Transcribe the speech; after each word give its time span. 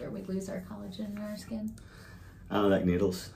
older, 0.00 0.10
we 0.10 0.22
lose 0.22 0.48
our 0.48 0.62
collagen 0.70 1.16
in 1.16 1.22
our 1.22 1.36
skin. 1.36 1.74
I 2.50 2.56
don't 2.56 2.70
like 2.70 2.84
needles. 2.84 3.30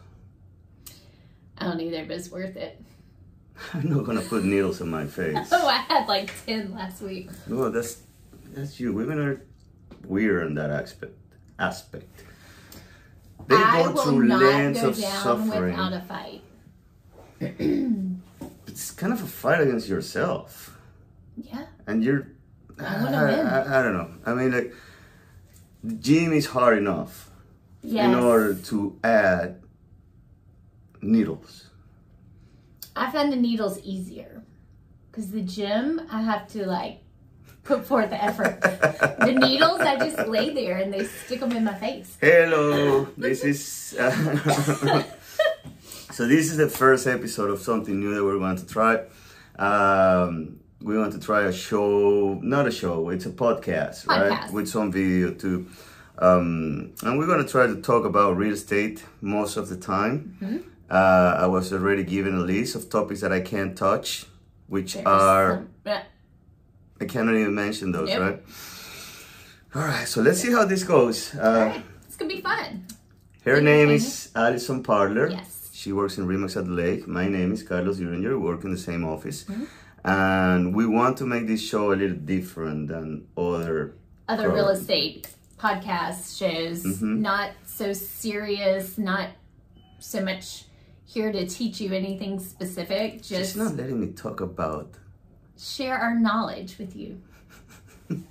I 1.59 1.65
don't 1.67 1.81
either, 1.81 2.05
but 2.05 2.17
it's 2.17 2.31
worth 2.31 2.57
it. 2.57 2.81
I'm 3.75 3.89
not 3.89 4.05
gonna 4.05 4.23
put 4.23 4.45
needles 4.45 4.81
in 4.81 4.89
my 4.89 5.07
face. 5.07 5.37
Oh, 5.53 5.67
I 5.67 5.79
had 5.79 6.09
like 6.09 6.33
10 6.47 6.73
last 6.75 7.03
week. 7.03 7.31
No, 7.47 7.69
that's 7.71 8.03
that's 8.55 8.81
you. 8.81 8.93
Women 8.93 9.19
are 9.19 9.43
weird 10.07 10.47
in 10.47 10.55
that 10.55 10.71
aspect. 10.71 11.13
Aspect. 11.59 12.25
They 13.47 13.57
I 13.57 13.83
go 13.83 14.03
through 14.03 14.29
go 14.29 14.89
of 14.89 14.97
suffering. 14.97 15.71
without 15.77 15.93
a 15.93 16.01
fight. 16.01 16.43
It's 18.69 18.91
kind 18.91 19.13
of 19.13 19.23
a 19.23 19.27
fight 19.27 19.61
against 19.61 19.87
yourself, 19.87 20.79
Yeah. 21.37 21.67
and 21.87 22.03
you're. 22.03 22.29
I 22.81 23.03
wanna. 23.05 23.19
I, 23.69 23.81
I 23.81 23.83
don't 23.83 23.93
know. 23.93 24.09
I 24.25 24.33
mean, 24.33 24.51
like, 24.51 24.73
gym 25.99 26.33
is 26.33 26.47
hard 26.47 26.79
enough 26.79 27.31
Yes. 27.83 28.07
in 28.07 28.15
order 28.15 28.55
to 28.55 28.97
add 29.03 29.61
needles. 31.01 31.69
I 32.95 33.11
find 33.11 33.33
the 33.33 33.37
needles 33.37 33.81
easier 33.81 34.43
because 35.11 35.31
the 35.31 35.41
gym 35.43 36.01
I 36.11 36.23
have 36.23 36.47
to 36.53 36.67
like 36.67 37.01
put 37.65 37.85
forth 37.85 38.11
the 38.11 38.23
effort. 38.23 38.61
the 38.61 39.33
needles 39.47 39.81
I 39.81 39.97
just 39.99 40.29
lay 40.29 40.51
there 40.55 40.77
and 40.79 40.93
they 40.93 41.05
stick 41.05 41.41
them 41.41 41.53
in 41.53 41.65
my 41.65 41.75
face. 41.75 42.17
Hello, 42.21 43.05
this 43.17 43.43
is. 43.45 43.97
Uh, 43.99 45.03
so 46.13 46.27
this 46.29 46.51
is 46.51 46.57
the 46.57 46.69
first 46.69 47.07
episode 47.07 47.51
of 47.51 47.61
something 47.61 47.99
new 47.99 48.15
that 48.15 48.23
we're 48.23 48.39
going 48.39 48.57
to 48.57 48.67
try. 48.67 49.03
Um, 49.59 50.61
we 50.83 50.99
want 50.99 51.13
to 51.13 51.21
try 51.21 51.43
a 51.45 51.53
show, 51.53 52.39
not 52.43 52.67
a 52.67 52.71
show, 52.71 53.09
it's 53.11 53.27
a 53.27 53.31
podcast, 53.31 54.07
right? 54.07 54.51
With 54.53 54.69
some 54.69 54.91
video 54.93 55.33
too. 55.33 55.67
Um, 56.19 56.93
and 57.03 57.19
we're 57.19 57.27
going 57.27 57.45
to 57.45 57.51
try 57.51 57.67
to 57.67 57.81
talk 57.81 58.05
about 58.05 58.37
real 58.37 58.53
estate 58.53 59.05
most 59.21 59.57
of 59.57 59.69
the 59.69 59.77
time. 59.77 60.37
Mm-hmm. 60.43 60.59
Uh, 60.91 61.37
I 61.39 61.47
was 61.47 61.73
already 61.73 62.05
given 62.05 62.35
a 62.35 62.41
list 62.41 62.75
of 62.75 62.91
topics 62.91 63.21
that 63.23 63.33
I 63.33 63.41
can't 63.41 63.77
touch, 63.77 64.27
which 64.69 64.95
There's 64.95 65.07
are 65.07 65.65
some- 65.87 66.03
I 67.01 67.05
cannot 67.07 67.35
even 67.35 67.55
mention 67.55 67.91
those, 67.93 68.09
Nope. 68.11 68.21
right? 68.21 68.43
All 69.75 69.83
right, 69.83 70.07
so 70.07 70.21
let's 70.21 70.41
see 70.41 70.53
how 70.53 70.65
this 70.67 70.85
goes. 70.85 71.35
Uh, 71.35 71.39
Alright, 71.41 71.83
it's 72.07 72.17
gonna 72.17 72.29
be 72.35 72.41
fun. 72.43 72.87
her 73.45 73.61
name 73.61 73.89
is 73.91 74.31
Allison 74.37 74.83
Parler. 74.83 75.31
Yes. 75.31 75.71
She 75.73 75.93
works 75.93 76.19
in 76.19 76.27
Remax 76.29 76.57
at 76.57 76.67
the 76.67 76.71
Lake. 76.71 77.09
My 77.09 77.27
name 77.27 77.53
is 77.53 77.63
Carlos 77.65 77.99
Uringer. 77.99 78.31
We 78.31 78.37
work 78.37 78.63
in 78.65 78.71
the 78.71 78.79
same 78.79 79.05
office. 79.05 79.45
Mm-hmm. 79.45 79.65
And 80.05 80.75
we 80.75 80.87
want 80.87 81.17
to 81.19 81.25
make 81.27 81.47
this 81.47 81.63
show 81.63 81.93
a 81.93 81.95
little 81.97 82.17
different 82.17 82.89
than 82.89 83.27
other. 83.37 83.95
Other 84.29 84.47
Cool. 84.49 84.55
real 84.55 84.69
estate 84.71 85.29
podcast 85.59 86.37
shows, 86.39 86.83
Mhm. 86.85 87.19
not 87.21 87.51
so 87.65 87.93
serious, 87.93 88.99
not 88.99 89.31
so 90.01 90.25
much 90.25 90.65
here 91.05 91.31
to 91.31 91.47
teach 91.47 91.81
you 91.81 91.93
anything 91.93 92.41
specific. 92.41 93.21
She's 93.23 93.39
Just 93.39 93.57
not 93.57 93.77
letting 93.77 94.01
me 94.01 94.09
talk 94.09 94.41
about. 94.41 94.95
share 95.57 95.97
our 95.97 96.19
knowledge 96.19 96.79
with 96.79 96.97
you. 96.97 97.21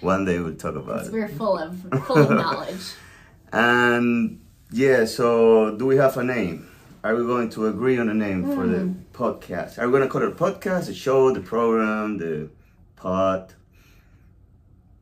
One 0.00 0.24
day 0.24 0.38
we'll 0.38 0.54
talk 0.54 0.76
about 0.76 1.06
it. 1.06 1.12
we're 1.12 1.28
full 1.28 1.58
of 1.58 1.76
full 2.06 2.18
of 2.18 2.30
knowledge. 2.30 2.92
And 3.52 4.40
yeah, 4.72 5.04
so 5.06 5.74
do 5.76 5.86
we 5.86 5.96
have 5.96 6.16
a 6.18 6.24
name? 6.24 6.66
Are 7.04 7.14
we 7.14 7.22
going 7.24 7.48
to 7.50 7.66
agree 7.68 7.96
on 7.98 8.08
a 8.08 8.14
name 8.14 8.42
for 8.54 8.66
the 8.66 8.80
Hmm. 8.80 8.92
Podcast? 9.16 9.78
Are 9.78 9.86
we 9.86 9.92
going 9.92 10.02
to 10.02 10.08
call 10.08 10.22
it 10.22 10.28
a 10.28 10.32
podcast, 10.32 10.90
a 10.90 10.94
show, 10.94 11.32
the 11.32 11.40
program, 11.40 12.18
the 12.18 12.50
pod? 12.96 13.54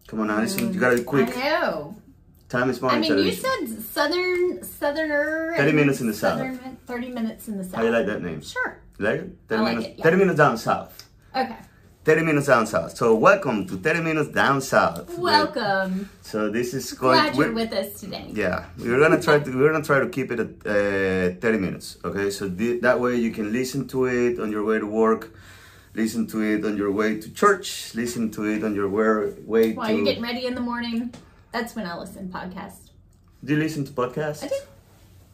Come 0.06 0.20
on, 0.20 0.30
Allison, 0.30 0.72
you 0.72 0.78
gotta 0.78 0.96
be 0.96 1.02
mm, 1.02 1.06
quick. 1.06 1.36
I 1.36 1.48
know. 1.48 1.96
Time 2.48 2.70
is 2.70 2.80
money. 2.80 3.10
I 3.10 3.14
mean, 3.14 3.26
you 3.26 3.32
said 3.32 3.66
southern, 3.82 4.62
southerner. 4.62 5.54
30 5.56 5.72
minutes 5.72 6.00
in 6.00 6.06
the 6.06 6.14
south. 6.14 6.60
Thirty 6.86 7.10
minutes 7.10 7.48
in 7.48 7.58
the 7.58 7.64
south. 7.64 7.74
How 7.74 7.80
do 7.80 7.88
you 7.88 7.92
like 7.92 8.06
that 8.06 8.22
name? 8.22 8.40
Sure. 8.40 8.78
You 8.98 9.04
like 9.04 9.20
it? 9.20 9.36
30 9.48 9.58
I 9.58 9.64
like 9.64 9.76
minutes, 9.76 9.94
it, 9.94 9.98
yeah. 9.98 10.04
30 10.04 10.16
minutes 10.16 10.38
down 10.38 10.58
south. 10.58 11.08
Okay. 11.34 11.56
30 12.04 12.22
minutes 12.22 12.46
down 12.46 12.66
south. 12.66 12.96
So 12.96 13.14
welcome 13.14 13.66
to 13.66 13.76
30 13.78 14.00
minutes 14.02 14.28
down 14.30 14.60
south. 14.60 15.16
Welcome. 15.18 16.10
So 16.20 16.50
this 16.50 16.74
is 16.74 16.92
going. 16.92 17.16
Glad 17.18 17.36
you're 17.36 17.52
with 17.52 17.72
us 17.72 17.98
today. 18.00 18.26
Yeah, 18.32 18.66
we're 18.78 19.00
gonna 19.00 19.20
try 19.22 19.38
to 19.38 19.50
we're 19.58 19.72
gonna 19.72 19.84
try 19.84 20.00
to 20.00 20.08
keep 20.08 20.30
it 20.30 20.40
at 20.40 20.48
uh, 20.66 21.40
30 21.40 21.58
minutes. 21.58 21.96
Okay, 22.04 22.28
so 22.30 22.50
thi- 22.50 22.78
that 22.80 23.00
way 23.00 23.16
you 23.16 23.30
can 23.30 23.52
listen 23.52 23.88
to 23.88 24.04
it 24.06 24.38
on 24.38 24.50
your 24.52 24.64
way 24.64 24.78
to 24.78 24.86
work, 24.86 25.34
listen 25.94 26.26
to 26.28 26.42
it 26.42 26.64
on 26.64 26.76
your 26.76 26.92
way 26.92 27.18
to 27.20 27.30
church, 27.32 27.94
listen 27.94 28.30
to 28.32 28.44
it 28.44 28.62
on 28.64 28.74
your 28.74 28.88
way 28.88 29.32
way 29.46 29.72
While 29.72 29.88
to. 29.88 29.94
you're 29.94 30.04
getting 30.04 30.22
ready 30.22 30.44
in 30.46 30.54
the 30.54 30.60
morning, 30.60 31.14
that's 31.52 31.74
when 31.74 31.86
I 31.86 31.96
listen 31.96 32.28
podcast. 32.28 32.90
Do 33.42 33.54
you 33.54 33.58
listen 33.60 33.84
to 33.86 33.92
podcasts? 33.92 34.44
I 34.44 34.48
do. 34.48 34.54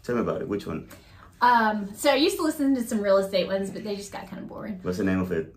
Tell 0.05 0.15
me 0.15 0.21
about 0.21 0.41
it. 0.43 0.49
Which 0.49 0.67
one? 0.67 0.89
Um, 1.41 1.89
so 1.97 2.11
I 2.11 2.15
used 2.17 2.37
to 2.37 2.43
listen 2.43 2.75
to 2.77 2.83
some 2.87 3.01
real 3.01 3.17
estate 3.17 3.47
ones, 3.49 3.71
but 3.71 3.83
they 3.83 3.97
just 3.97 4.13
got 4.13 4.29
kind 4.29 4.43
of 4.43 4.49
boring. 4.49 4.79
What's 4.83 4.99
the 4.99 5.05
name 5.05 5.21
of 5.21 5.33
it? 5.33 5.55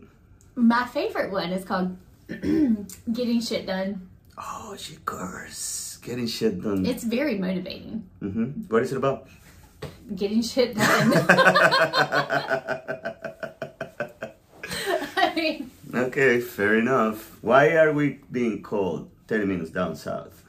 My 0.56 0.86
favorite 0.86 1.32
one 1.32 1.52
is 1.52 1.66
called 1.66 1.98
Getting 2.30 3.42
Shit 3.42 3.66
Done. 3.68 4.10
Oh, 4.38 4.76
she 4.78 4.98
curse. 5.06 5.98
Getting 6.02 6.28
shit 6.28 6.62
done. 6.62 6.86
It's 6.86 7.04
very 7.04 7.38
motivating. 7.38 8.04
hmm 8.20 8.46
What 8.68 8.82
is 8.84 8.92
it 8.92 8.98
about? 8.98 9.28
Getting 10.16 10.42
shit 10.42 10.76
done. 10.76 11.14
I 15.16 15.34
mean, 15.36 15.72
Okay, 15.94 16.40
fair 16.42 16.76
enough. 16.80 17.38
Why 17.44 17.76
are 17.78 17.94
we 17.94 18.20
being 18.32 18.62
called 18.64 19.10
30 19.28 19.46
minutes 19.46 19.70
down 19.70 19.96
south? 19.96 20.40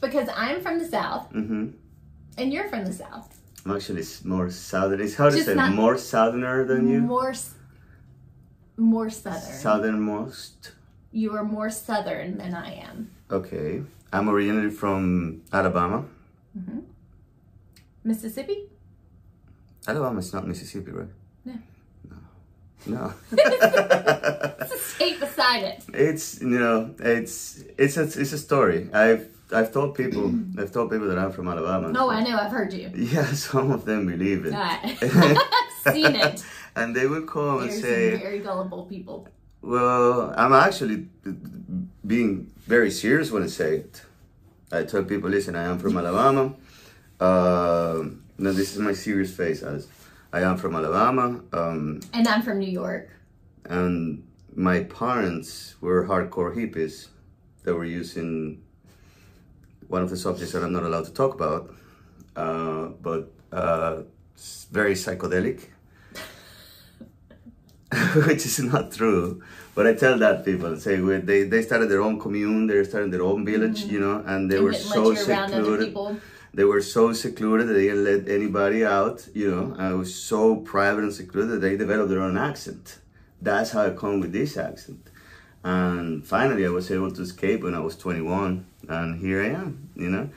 because 0.00 0.30
I'm 0.34 0.62
from 0.62 0.78
the 0.78 0.86
south 0.86 1.26
hmm 1.30 1.66
and 2.38 2.50
you're 2.54 2.68
from 2.70 2.86
the 2.86 2.92
south. 2.92 3.38
I'm 3.66 3.72
actually 3.76 4.04
more 4.24 4.48
southern. 4.50 5.00
It's 5.02 5.14
how 5.14 5.28
to 5.28 5.36
Just 5.36 5.44
say 5.46 5.54
more 5.70 5.98
southerner 5.98 6.64
than 6.64 6.88
you. 6.88 7.00
More, 7.00 7.34
more 8.80 9.10
southern. 9.10 9.52
Southernmost. 9.52 10.72
you 11.12 11.34
are 11.36 11.44
more 11.44 11.70
southern 11.70 12.38
than 12.38 12.54
I 12.54 12.74
am. 12.88 13.10
Okay. 13.30 13.82
I'm 14.12 14.28
originally 14.28 14.70
from 14.70 15.42
Alabama. 15.52 16.04
Mm-hmm. 16.58 16.80
Mississippi? 18.04 18.68
Alabama 19.86 20.18
is 20.18 20.32
not 20.32 20.46
Mississippi, 20.46 20.90
right? 20.90 21.08
No. 21.44 21.54
No. 22.86 23.12
It's 24.62 24.72
a 24.74 24.78
state 24.94 25.20
beside 25.20 25.62
it. 25.64 25.82
it's 25.92 26.40
you 26.40 26.58
know 26.58 26.94
it's 26.98 27.64
it's 27.78 27.96
a 27.96 28.02
it's 28.04 28.32
a 28.32 28.38
story. 28.38 28.88
I've 28.92 29.28
I've 29.52 29.72
told 29.72 29.94
people 29.94 30.32
I've 30.58 30.72
told 30.72 30.90
people 30.90 31.08
that 31.08 31.18
I'm 31.18 31.32
from 31.32 31.48
Alabama. 31.48 31.88
Oh, 31.88 31.92
no, 31.92 32.10
I 32.10 32.22
know. 32.22 32.36
I've 32.36 32.52
heard 32.52 32.72
you. 32.72 32.90
Yeah, 33.14 33.26
some 33.34 33.70
of 33.72 33.84
them 33.84 34.06
believe 34.06 34.46
it. 34.46 34.54
I've 34.54 35.92
seen 35.94 36.14
it. 36.16 36.44
And 36.76 36.94
they 36.94 37.06
will 37.06 37.22
come 37.22 37.62
and 37.62 37.72
say, 37.72 38.16
very 38.16 38.38
gullible 38.40 38.84
people. 38.84 39.28
Well, 39.62 40.32
I'm 40.36 40.52
actually 40.52 41.08
being 42.06 42.50
very 42.66 42.90
serious 42.90 43.30
when 43.30 43.42
I 43.42 43.46
say 43.48 43.76
it. 43.76 44.02
I 44.72 44.84
tell 44.84 45.02
people, 45.04 45.28
listen, 45.30 45.54
I 45.56 45.64
am 45.64 45.78
from 45.78 45.96
Alabama. 45.96 46.54
Um 47.20 48.22
no, 48.38 48.52
this 48.52 48.72
is 48.74 48.78
my 48.78 48.94
serious 48.94 49.34
face. 49.34 49.62
As 49.62 49.86
I 50.32 50.40
am 50.40 50.56
from 50.56 50.74
Alabama, 50.74 51.40
um, 51.52 52.00
And 52.14 52.26
I'm 52.26 52.40
from 52.42 52.58
New 52.58 52.70
York. 52.70 53.10
and 53.66 54.22
my 54.56 54.80
parents 54.84 55.74
were 55.80 56.06
hardcore 56.06 56.54
hippies 56.56 57.08
that 57.64 57.74
were 57.74 57.84
using 57.84 58.62
one 59.88 60.02
of 60.02 60.10
the 60.10 60.16
subjects 60.16 60.52
that 60.52 60.62
I'm 60.64 60.72
not 60.72 60.82
allowed 60.84 61.04
to 61.04 61.12
talk 61.12 61.34
about, 61.34 61.74
uh, 62.36 62.86
but 63.02 63.30
uh, 63.52 64.02
very 64.72 64.94
psychedelic. 64.94 65.58
which 68.26 68.46
is 68.46 68.60
not 68.60 68.92
true. 68.92 69.42
But 69.74 69.86
I 69.86 69.94
tell 69.94 70.16
that 70.18 70.44
people 70.44 70.76
say 70.76 71.00
we- 71.00 71.18
they 71.18 71.44
they 71.44 71.62
started 71.62 71.88
their 71.88 72.02
own 72.02 72.20
commune, 72.20 72.66
they 72.66 72.82
started 72.84 73.10
their 73.10 73.22
own 73.22 73.44
village, 73.44 73.80
you 73.84 74.00
know, 74.00 74.22
and 74.26 74.50
they 74.50 74.56
and 74.56 74.64
were 74.64 74.72
so 74.72 75.04
let 75.08 75.18
you 75.26 75.32
around 75.32 75.54
other 75.54 75.64
secluded. 75.64 75.86
They 76.52 76.64
were 76.64 76.82
so 76.82 77.12
secluded 77.12 77.68
that 77.68 77.74
they 77.74 77.86
didn't 77.88 78.04
let 78.04 78.28
anybody 78.28 78.84
out, 78.84 79.28
you 79.34 79.50
know. 79.50 79.92
It 79.92 79.96
was 79.96 80.14
so 80.14 80.56
private 80.56 81.04
and 81.04 81.12
secluded 81.12 81.50
that 81.50 81.60
they 81.60 81.76
developed 81.76 82.10
their 82.10 82.22
own 82.22 82.36
accent. 82.36 82.98
That's 83.40 83.70
how 83.70 83.82
I 83.86 83.90
come 83.90 84.20
with 84.20 84.32
this 84.32 84.56
accent. 84.56 85.08
And 85.62 86.26
finally, 86.26 86.64
I 86.66 86.70
was 86.70 86.90
able 86.90 87.10
to 87.12 87.22
escape 87.22 87.62
when 87.62 87.74
I 87.74 87.80
was 87.80 87.96
21, 87.96 88.66
and 88.88 89.20
here 89.20 89.42
I 89.42 89.48
am, 89.48 89.90
you 89.94 90.08
know. 90.10 90.30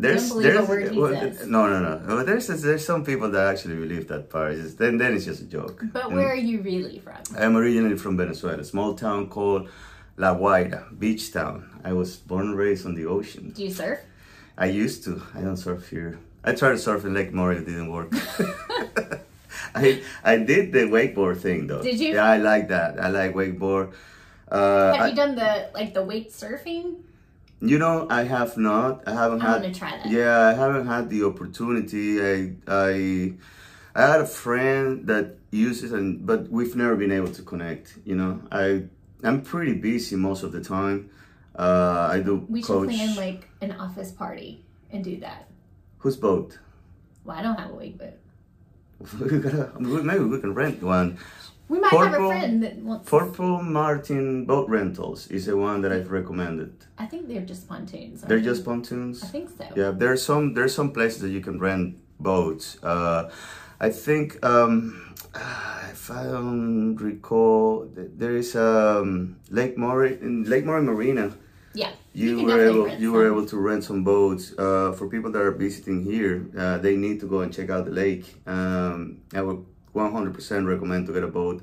There's, 0.00 0.28
Don't 0.30 0.38
believe 0.38 0.56
a 0.56 0.66
there's, 0.66 0.96
well, 0.96 1.46
no, 1.46 1.66
no, 1.68 1.78
no. 1.88 2.16
Well, 2.16 2.24
There's, 2.24 2.46
there's 2.46 2.84
some 2.84 3.04
people 3.04 3.30
that 3.32 3.44
actually 3.52 3.76
believe 3.76 4.08
that 4.08 4.30
part. 4.30 4.52
It's 4.54 4.62
just, 4.62 4.78
then, 4.78 4.96
then 4.96 5.14
it's 5.14 5.26
just 5.26 5.42
a 5.42 5.44
joke. 5.44 5.82
But 5.92 6.06
And- 6.06 6.16
where 6.16 6.28
are 6.32 6.34
you 6.50 6.62
really 6.62 7.00
from? 7.00 7.16
I'm 7.36 7.54
originally 7.56 7.96
from 7.98 8.16
Venezuela, 8.16 8.58
a 8.58 8.64
small 8.64 8.94
town 8.94 9.28
called 9.28 9.68
La 10.16 10.34
Guaira, 10.34 10.80
beach 10.98 11.32
town. 11.32 11.68
I 11.84 11.92
was 11.92 12.16
born 12.16 12.46
and 12.48 12.56
raised 12.56 12.86
on 12.86 12.94
the 12.94 13.04
ocean. 13.06 13.50
Do 13.50 13.62
you 13.62 13.70
surf? 13.70 14.00
I 14.56 14.66
used 14.66 15.04
to. 15.04 15.22
I 15.34 15.40
don't 15.42 15.56
surf 15.58 15.88
here. 15.90 16.18
I 16.44 16.52
tried 16.54 16.72
to 16.72 16.78
surf 16.78 17.04
in 17.04 17.12
Lake 17.12 17.32
Murray, 17.34 17.56
it 17.58 17.66
didn't 17.66 17.90
work. 17.92 18.10
I 19.74 20.02
I 20.24 20.36
did 20.38 20.72
the 20.72 20.84
wakeboard 20.96 21.38
thing 21.40 21.66
though. 21.66 21.82
Did 21.82 22.00
you? 22.00 22.14
Yeah, 22.14 22.24
I 22.24 22.38
like 22.38 22.68
that. 22.68 22.98
I 23.02 23.08
like 23.08 23.34
wakeboard. 23.34 23.92
Uh, 24.50 24.92
Have 24.94 25.00
I- 25.04 25.08
you 25.08 25.14
done 25.16 25.34
the 25.34 25.68
like 25.74 25.92
the 25.94 26.02
wake 26.02 26.30
surfing? 26.32 26.96
You 27.60 27.78
know, 27.78 28.06
I 28.08 28.22
have 28.24 28.56
not. 28.56 29.02
I 29.06 29.12
haven't 29.12 29.42
I 29.42 29.50
had. 29.52 29.62
want 29.62 29.74
to 29.74 29.78
try 29.78 29.90
that. 29.96 30.10
Yeah, 30.10 30.38
I 30.48 30.52
haven't 30.54 30.86
had 30.86 31.10
the 31.10 31.24
opportunity. 31.24 32.20
I 32.22 32.52
I 32.66 33.34
I 33.94 34.00
had 34.12 34.20
a 34.22 34.26
friend 34.26 35.06
that 35.08 35.36
uses 35.50 35.92
and 35.92 36.24
but 36.26 36.48
we've 36.50 36.74
never 36.74 36.96
been 36.96 37.12
able 37.12 37.32
to 37.32 37.42
connect. 37.42 37.98
You 38.04 38.16
know, 38.16 38.40
I 38.50 38.84
I'm 39.22 39.42
pretty 39.42 39.74
busy 39.74 40.16
most 40.16 40.42
of 40.42 40.52
the 40.52 40.62
time. 40.62 41.10
Uh, 41.58 42.08
I 42.10 42.20
do 42.20 42.46
We 42.48 42.62
should 42.62 42.68
coach. 42.68 42.88
plan 42.88 43.14
like 43.16 43.48
an 43.60 43.72
office 43.72 44.10
party 44.12 44.64
and 44.90 45.04
do 45.04 45.20
that. 45.20 45.48
Whose 45.98 46.16
boat? 46.16 46.58
Well, 47.24 47.36
I 47.36 47.42
don't 47.42 47.58
have 47.60 47.70
a 47.70 47.74
wig 47.74 47.98
boat. 47.98 48.16
we 49.20 49.38
gotta, 49.38 49.72
maybe 49.78 50.24
we 50.24 50.40
can 50.40 50.54
rent 50.54 50.82
one. 50.82 51.18
We 51.70 51.78
might 51.78 51.92
have 51.92 52.14
a 52.14 52.26
friend 52.26 52.62
that 52.64 52.76
wants. 52.78 53.08
Purple 53.08 53.62
Martin 53.62 54.44
Boat 54.44 54.68
Rentals 54.68 55.28
is 55.28 55.46
the 55.46 55.56
one 55.56 55.82
that 55.82 55.92
I've 55.92 56.10
recommended. 56.10 56.74
I 56.98 57.06
think 57.06 57.28
they're 57.28 57.46
just 57.46 57.68
pontoons. 57.68 58.22
They're 58.22 58.38
they? 58.38 58.44
just 58.44 58.64
pontoons. 58.64 59.22
I 59.22 59.28
think 59.28 59.50
so. 59.56 59.66
Yeah, 59.76 59.92
there's 59.92 60.20
some 60.20 60.54
there's 60.54 60.74
some 60.74 60.90
places 60.90 61.20
that 61.22 61.30
you 61.30 61.40
can 61.40 61.60
rent 61.60 61.96
boats. 62.18 62.76
Uh, 62.82 63.30
I 63.78 63.90
think 63.90 64.44
um, 64.44 65.14
if 65.92 66.10
I 66.10 66.24
don't 66.24 66.96
recall, 66.96 67.88
there 67.94 68.34
is 68.34 68.56
um, 68.56 69.36
Lake 69.48 69.76
in 69.76 70.44
Lake 70.50 70.64
Murray 70.64 70.82
Marina. 70.82 71.30
Yeah. 71.72 71.92
You, 72.12 72.38
can 72.38 72.46
were 72.46 72.66
able 72.66 72.88
you 72.88 73.12
were 73.12 73.28
able 73.28 73.46
to 73.46 73.56
rent 73.56 73.84
some 73.84 74.02
boats. 74.02 74.52
Uh, 74.58 74.90
for 74.98 75.08
people 75.08 75.30
that 75.30 75.40
are 75.40 75.52
visiting 75.52 76.02
here, 76.02 76.50
uh, 76.58 76.78
they 76.78 76.96
need 76.96 77.20
to 77.20 77.26
go 77.26 77.42
and 77.42 77.54
check 77.54 77.70
out 77.70 77.84
the 77.84 77.92
lake. 77.92 78.42
Um, 78.44 79.20
I 79.32 79.42
would 79.42 79.64
100% 80.08 80.66
recommend 80.66 81.06
to 81.06 81.12
get 81.12 81.24
a 81.24 81.28
boat 81.28 81.62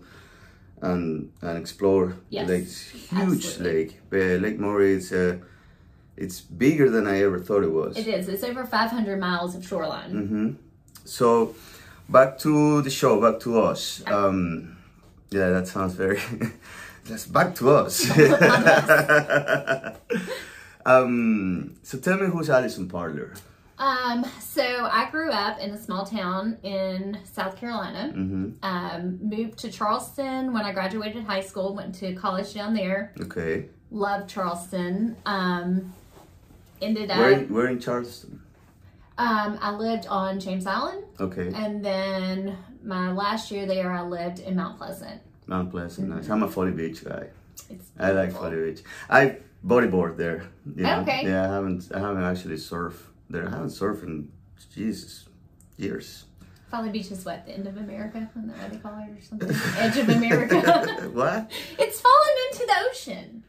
and 0.82 1.32
and 1.42 1.58
explore 1.58 2.18
Yes, 2.30 2.48
the 2.48 2.54
lake. 2.54 2.64
It's 2.64 2.82
huge 2.90 3.46
absolutely. 3.46 3.74
lake. 3.74 4.00
Uh, 4.12 4.38
lake 4.46 4.60
is 4.82 5.12
uh, 5.12 5.38
it's 6.16 6.42
bigger 6.42 6.90
than 6.90 7.08
I 7.08 7.22
ever 7.22 7.40
thought 7.40 7.64
it 7.64 7.72
was. 7.72 7.98
It 7.98 8.08
is. 8.08 8.28
It's 8.28 8.44
over 8.44 8.66
500 8.66 9.20
miles 9.20 9.56
of 9.56 9.66
shoreline. 9.66 10.12
hmm 10.12 10.52
So, 11.06 11.56
back 12.10 12.38
to 12.40 12.82
the 12.82 12.90
show, 12.90 13.22
back 13.22 13.40
to 13.42 13.62
us. 13.62 14.04
Um, 14.08 14.78
yeah, 15.30 15.50
that 15.50 15.68
sounds 15.68 15.94
very. 15.94 16.20
That's 17.06 17.26
back 17.26 17.56
to 17.56 17.70
us. 17.70 18.10
um, 20.86 21.76
so 21.84 21.98
tell 22.00 22.18
me 22.18 22.28
who's 22.28 22.50
Allison 22.50 22.88
Parler. 22.90 23.34
Um, 23.80 24.26
so 24.40 24.90
I 24.92 25.10
grew 25.12 25.30
up 25.32 25.60
in 25.60 25.70
a 25.72 25.78
small 25.78 26.06
town 26.06 26.58
in 26.64 27.18
South 27.32 27.58
Carolina. 27.58 28.12
hmm 28.14 28.50
Um, 28.64 29.20
moved 29.22 29.60
to 29.60 29.72
Charleston 29.72 30.52
when 30.54 30.64
I 30.64 30.72
graduated 30.74 31.24
high 31.26 31.42
school. 31.42 31.76
Went 31.76 31.94
to 31.96 32.14
college 32.16 32.54
down 32.54 32.74
there. 32.74 33.14
Okay. 33.22 33.70
Loved 33.92 34.30
Charleston. 34.30 35.16
Um, 35.26 35.94
ended 36.82 37.12
up. 37.12 37.18
Where 37.20 37.32
in, 37.32 37.54
where 37.54 37.68
in 37.68 37.80
Charleston? 37.80 38.42
Um, 39.20 39.58
I 39.62 39.72
lived 39.72 40.06
on 40.08 40.40
James 40.40 40.68
Island, 40.68 41.04
Okay. 41.20 41.52
and 41.56 41.84
then 41.84 42.56
my 42.84 43.12
last 43.12 43.50
year 43.50 43.66
there, 43.66 43.92
I 43.92 44.04
lived 44.04 44.38
in 44.40 44.56
Mount 44.56 44.78
Pleasant. 44.78 45.22
Mount 45.48 45.72
Pleasant. 45.72 46.10
Nice. 46.10 46.30
I'm 46.30 46.44
a 46.44 46.48
Folly 46.48 46.72
Beach 46.72 47.04
guy. 47.04 47.28
It's 47.70 47.90
I 48.00 48.12
like. 48.12 48.32
Folly 48.32 48.72
Beach. 48.72 48.84
I 49.10 49.38
bodyboard 49.66 50.18
there. 50.18 50.44
you 50.76 50.84
know. 50.84 51.02
Okay. 51.02 51.22
Yeah, 51.26 51.50
I 51.50 51.54
haven't. 51.54 51.90
I 51.96 52.00
haven't 52.00 52.24
actually 52.24 52.58
surfed 52.58 53.02
there. 53.30 53.48
I 53.48 53.52
haven't 53.52 53.70
surfed 53.70 54.04
in 54.04 54.32
Jesus 54.74 55.28
years. 55.78 56.26
Beach 56.92 57.12
is 57.12 57.26
what 57.26 57.46
the 57.46 57.54
end 57.54 57.66
of 57.68 57.78
America, 57.78 58.18
isn't 58.30 58.48
that 58.50 58.58
what 58.58 58.72
they 58.72 58.78
call 58.78 58.98
it 59.00 59.18
or 59.18 59.22
something? 59.22 59.50
Edge 59.78 59.98
of 59.98 60.10
America. 60.10 60.60
what? 61.14 61.52
it's 61.80 62.02
fallen 62.02 62.36
into 62.52 62.66
the 62.66 62.74
ocean. 62.90 63.44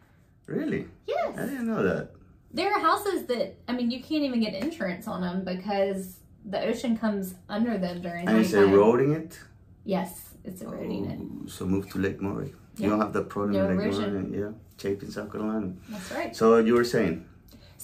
Really? 0.47 0.87
Yes. 1.07 1.37
I 1.37 1.43
didn't 1.47 1.67
know 1.67 1.83
that. 1.83 2.11
there 2.53 2.73
are 2.73 2.81
houses 2.81 3.27
that 3.27 3.57
I 3.69 3.73
mean 3.73 3.91
you 3.91 4.01
can't 4.03 4.23
even 4.23 4.41
get 4.41 4.55
insurance 4.55 5.07
on 5.07 5.21
them 5.21 5.45
because 5.45 6.21
the 6.45 6.61
ocean 6.65 6.97
comes 6.97 7.35
under 7.49 7.77
them 7.77 8.01
during 8.01 8.27
And 8.29 8.39
it's 8.39 8.53
eroding 8.55 9.13
it. 9.13 9.39
Yes, 9.85 10.31
it's 10.45 10.63
eroding 10.63 11.05
it. 11.11 11.19
Oh, 11.21 11.49
So 11.49 11.67
move 11.67 11.91
to 11.91 11.99
Lake 11.99 12.21
Murray. 12.23 12.55
Yeah. 12.77 12.85
You 12.85 12.91
don't 12.91 13.01
have 13.01 13.13
that 13.13 13.29
problem 13.29 13.53
No 13.53 13.69
in 13.69 13.77
Lake 13.77 13.87
erosion. 13.87 14.31
Murray. 14.31 14.41
Yeah, 14.41 14.53
Chapin, 14.81 15.11
South 15.11 15.31
Carolina. 15.33 15.73
That's 15.91 16.13
right. 16.13 16.35
So 16.37 16.59
you 16.59 16.75
were 16.75 16.85
saying, 16.85 17.27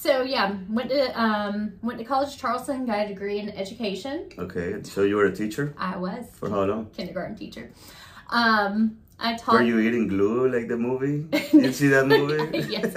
So 0.04 0.20
yeah, 0.20 0.56
went 0.68 0.90
to 0.90 1.02
um 1.18 1.72
went 1.82 1.98
to 1.98 2.04
college 2.04 2.36
Charleston, 2.36 2.84
got 2.84 3.06
a 3.06 3.08
degree 3.08 3.38
in 3.38 3.48
education. 3.48 4.28
okay, 4.38 4.82
so 4.82 5.02
you 5.02 5.16
were 5.16 5.24
a 5.26 5.34
teacher 5.34 5.72
I 5.78 5.96
was 5.96 6.26
for 6.34 6.50
how 6.50 6.64
long? 6.64 6.82
kindergarten 6.96 7.36
teacher. 7.36 7.70
Um, 8.28 8.98
I 9.18 9.36
taught. 9.36 9.54
Were 9.54 9.62
you 9.62 9.78
eating 9.80 10.08
glue 10.08 10.48
like 10.54 10.68
the 10.68 10.76
movie? 10.76 11.22
Did 11.30 11.52
you 11.68 11.72
see 11.72 11.88
that 11.88 12.06
movie? 12.06 12.58
Yes, 12.76 12.92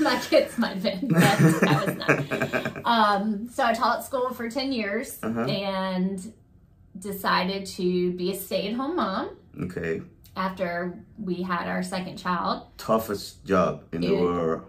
My 0.00 0.16
kids 0.20 0.58
might 0.58 0.74
have 0.76 0.82
been, 0.82 1.08
but 1.08 1.22
I 1.22 1.84
was 1.84 1.96
not. 1.96 2.12
Um, 2.84 3.48
so 3.48 3.64
I 3.64 3.72
taught 3.72 4.04
school 4.04 4.28
for 4.34 4.50
10 4.50 4.72
years 4.72 5.18
Uh-huh. 5.22 5.44
and 5.48 6.32
decided 6.98 7.64
to 7.78 8.12
be 8.12 8.32
a 8.32 8.36
stay 8.36 8.68
at 8.68 8.74
home 8.74 8.96
mom 8.96 9.30
okay, 9.62 10.02
after 10.36 10.98
we 11.18 11.36
had 11.42 11.68
our 11.68 11.82
second 11.82 12.18
child. 12.18 12.66
toughest 12.76 13.44
job 13.46 13.84
in 13.92 14.00
the 14.02 14.12
world. 14.14 14.62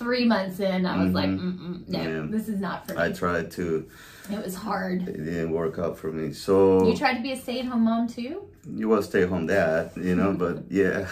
Three 0.00 0.24
months 0.24 0.58
in, 0.60 0.86
I 0.86 1.04
was 1.04 1.12
like, 1.12 1.28
Mhm. 1.28 1.40
Mm-mm, 1.58 1.88
no, 1.88 2.00
Yeah. 2.02 2.26
this 2.30 2.48
is 2.48 2.58
not 2.58 2.86
for 2.88 2.94
me. 2.94 3.02
I 3.02 3.12
tried 3.12 3.50
to. 3.58 3.84
it 4.32 4.42
was 4.42 4.54
hard. 4.54 4.98
It 5.06 5.24
didn't 5.26 5.50
work 5.50 5.78
out 5.78 5.98
for 5.98 6.10
me. 6.10 6.32
So 6.32 6.86
You 6.88 6.96
tried 6.96 7.16
to 7.18 7.22
be 7.22 7.32
a 7.32 7.36
stay 7.36 7.60
at 7.60 7.66
home 7.66 7.84
mom 7.84 8.06
too? 8.08 8.34
you 8.80 8.88
was 8.88 9.04
stay 9.10 9.22
at 9.24 9.28
home 9.28 9.46
dad, 9.46 9.90
you 9.96 10.14
know, 10.16 10.32
but 10.32 10.64
yeah, 10.70 11.06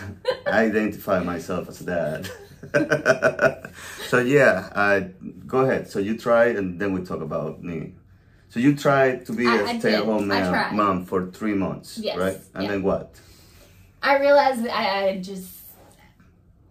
I 0.46 0.64
identify 0.70 1.18
myself 1.22 1.68
as 1.68 1.82
a 1.82 1.84
dad. 1.84 2.30
so 4.08 4.20
yeah, 4.20 4.70
I 4.74 5.10
go 5.46 5.58
ahead. 5.66 5.90
So 5.90 5.98
you 5.98 6.16
tried, 6.16 6.56
and 6.56 6.80
then 6.80 6.92
we 6.94 7.00
talk 7.02 7.20
about 7.20 7.62
me. 7.62 7.92
So 8.48 8.58
you 8.60 8.74
tried 8.74 9.26
to 9.26 9.32
be 9.32 9.46
I- 9.46 9.56
a 9.72 9.78
stay-at-home 9.80 10.28
mom, 10.28 10.76
mom 10.76 11.04
for 11.04 11.26
three 11.30 11.54
months, 11.54 11.98
Yes, 11.98 12.16
right? 12.16 12.38
And 12.54 12.62
yeah. 12.64 12.70
then 12.70 12.82
what? 12.82 13.14
I 14.02 14.18
realized 14.18 14.64
that 14.64 14.74
I, 14.74 15.08
I 15.08 15.18
just 15.20 15.46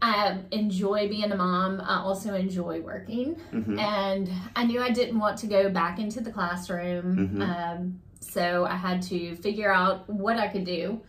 I 0.02 0.38
enjoy 0.52 1.08
being 1.10 1.32
a 1.32 1.36
mom. 1.36 1.82
I 1.82 1.98
also 1.98 2.36
enjoy 2.36 2.82
working, 2.82 3.36
Mhm. 3.52 3.80
and 3.80 4.30
I 4.56 4.64
knew 4.66 4.82
I 4.82 4.92
didn't 4.92 5.18
want 5.18 5.38
to 5.40 5.48
go 5.48 5.70
back 5.70 6.00
into 6.00 6.22
the 6.22 6.32
classroom. 6.32 7.18
Mhm. 7.18 7.42
Um, 7.42 8.00
so 8.20 8.66
I 8.66 8.76
had 8.76 9.02
to 9.04 9.36
figure 9.38 9.74
out 9.74 10.08
what 10.10 10.38
I 10.38 10.48
could 10.50 10.66
do 10.66 11.02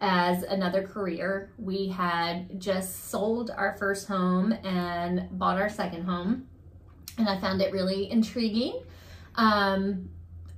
as 0.00 0.44
another 0.44 0.82
career. 0.86 1.50
We 1.58 1.88
had 1.88 2.60
just 2.60 3.08
sold 3.10 3.50
our 3.50 3.76
first 3.76 4.06
home 4.06 4.52
and 4.64 5.28
bought 5.36 5.60
our 5.60 5.68
second 5.68 6.04
home, 6.04 6.46
and 7.18 7.28
I 7.28 7.38
found 7.40 7.60
it 7.60 7.72
really 7.72 8.08
intriguing. 8.10 8.80
Um, 9.34 10.10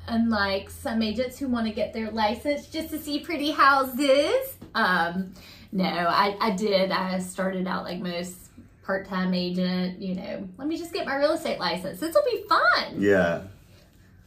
unlike 0.09 0.69
some 0.71 1.03
agents 1.03 1.39
who 1.39 1.47
want 1.49 1.67
to 1.67 1.73
get 1.73 1.93
their 1.93 2.11
license 2.11 2.67
just 2.69 2.91
to 2.91 2.99
see 2.99 3.21
pretty 3.21 3.53
houses. 3.53 4.57
Um, 4.75 5.33
no, 5.73 5.85
I, 5.85 6.37
I 6.41 6.51
did. 6.51 6.91
I 6.91 7.19
started 7.21 7.67
out 7.67 7.85
like 7.85 8.01
most 8.01 8.35
part-time 8.85 9.35
agent, 9.35 10.01
you 10.01 10.15
know, 10.17 10.49
let 10.59 10.67
me 10.67 10.77
just 10.77 10.93
get 10.93 11.07
my 11.07 11.17
real 11.17 11.33
estate 11.33 11.59
license. 11.61 12.01
This 12.01 12.15
will 12.15 12.25
be 12.31 12.43
fun. 12.49 13.01
Yeah, 13.01 13.43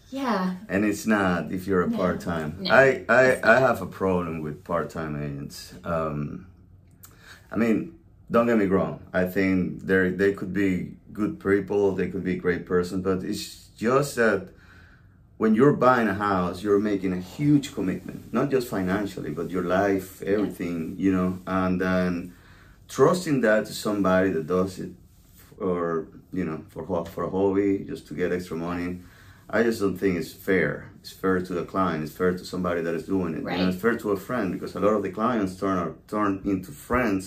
Yeah. 0.09 0.55
and 0.69 0.85
it's 0.85 1.05
not 1.05 1.51
if 1.51 1.67
you're 1.67 1.81
a 1.83 1.89
No. 1.89 1.97
part-time. 1.97 2.57
No, 2.61 2.71
I 2.71 3.03
I, 3.09 3.39
I 3.43 3.59
have 3.59 3.81
a 3.81 3.85
problem 3.87 4.41
with 4.41 4.63
part-time 4.63 5.21
agents. 5.21 5.73
Um, 5.83 6.47
I 7.51 7.57
mean, 7.57 7.95
don't 8.31 8.47
get 8.47 8.57
me 8.57 8.65
wrong. 8.65 8.99
I 9.13 9.25
think 9.25 9.81
they 9.85 10.11
they 10.11 10.33
could 10.33 10.53
be 10.53 10.93
good 11.11 11.39
people. 11.39 11.91
They 11.93 12.07
could 12.09 12.23
be 12.23 12.35
great 12.35 12.65
person, 12.65 13.01
but 13.01 13.23
it's 13.23 13.67
just 13.77 14.15
that 14.15 14.49
when 15.43 15.53
you're 15.55 15.73
buying 15.89 16.07
a 16.07 16.13
house, 16.29 16.63
you're 16.63 16.79
making 16.79 17.11
a 17.11 17.23
huge 17.37 17.67
commitment, 17.77 18.21
not 18.37 18.47
just 18.55 18.65
financially, 18.69 19.29
but 19.39 19.51
your 19.55 19.65
life, 19.81 20.21
everything, 20.35 20.95
you 21.05 21.11
know, 21.17 21.29
and 21.45 21.81
then 21.85 22.33
trusting 22.87 23.41
that 23.41 23.61
to 23.65 23.73
somebody 23.73 24.29
that 24.35 24.45
does 24.47 24.79
it 24.79 24.91
or 25.67 26.07
you 26.37 26.45
know 26.49 26.59
for 26.71 26.81
for 27.13 27.21
a 27.25 27.29
hobby 27.29 27.69
just 27.91 28.03
to 28.07 28.13
get 28.21 28.31
extra 28.37 28.55
money. 28.69 28.89
I 29.57 29.59
just 29.67 29.79
don't 29.81 29.97
think 30.01 30.13
it's 30.21 30.31
fair. 30.49 30.73
It's 31.01 31.11
fair 31.23 31.37
to 31.47 31.53
the 31.59 31.65
client. 31.73 31.99
It's 32.05 32.15
fair 32.21 32.31
to 32.41 32.45
somebody 32.53 32.79
that 32.85 32.95
is 32.99 33.05
doing 33.15 33.31
it. 33.37 33.39
You 33.39 33.43
know, 33.43 33.49
Right. 33.65 33.69
it's 33.73 33.81
fair 33.85 33.95
to 34.03 34.07
a 34.17 34.19
friend 34.27 34.47
because 34.55 34.71
a 34.79 34.79
lot 34.85 34.93
of 34.99 35.03
the 35.07 35.11
clients 35.19 35.53
turn 35.61 35.77
are, 35.83 35.93
turn 36.15 36.31
into 36.53 36.71
friends, 36.89 37.23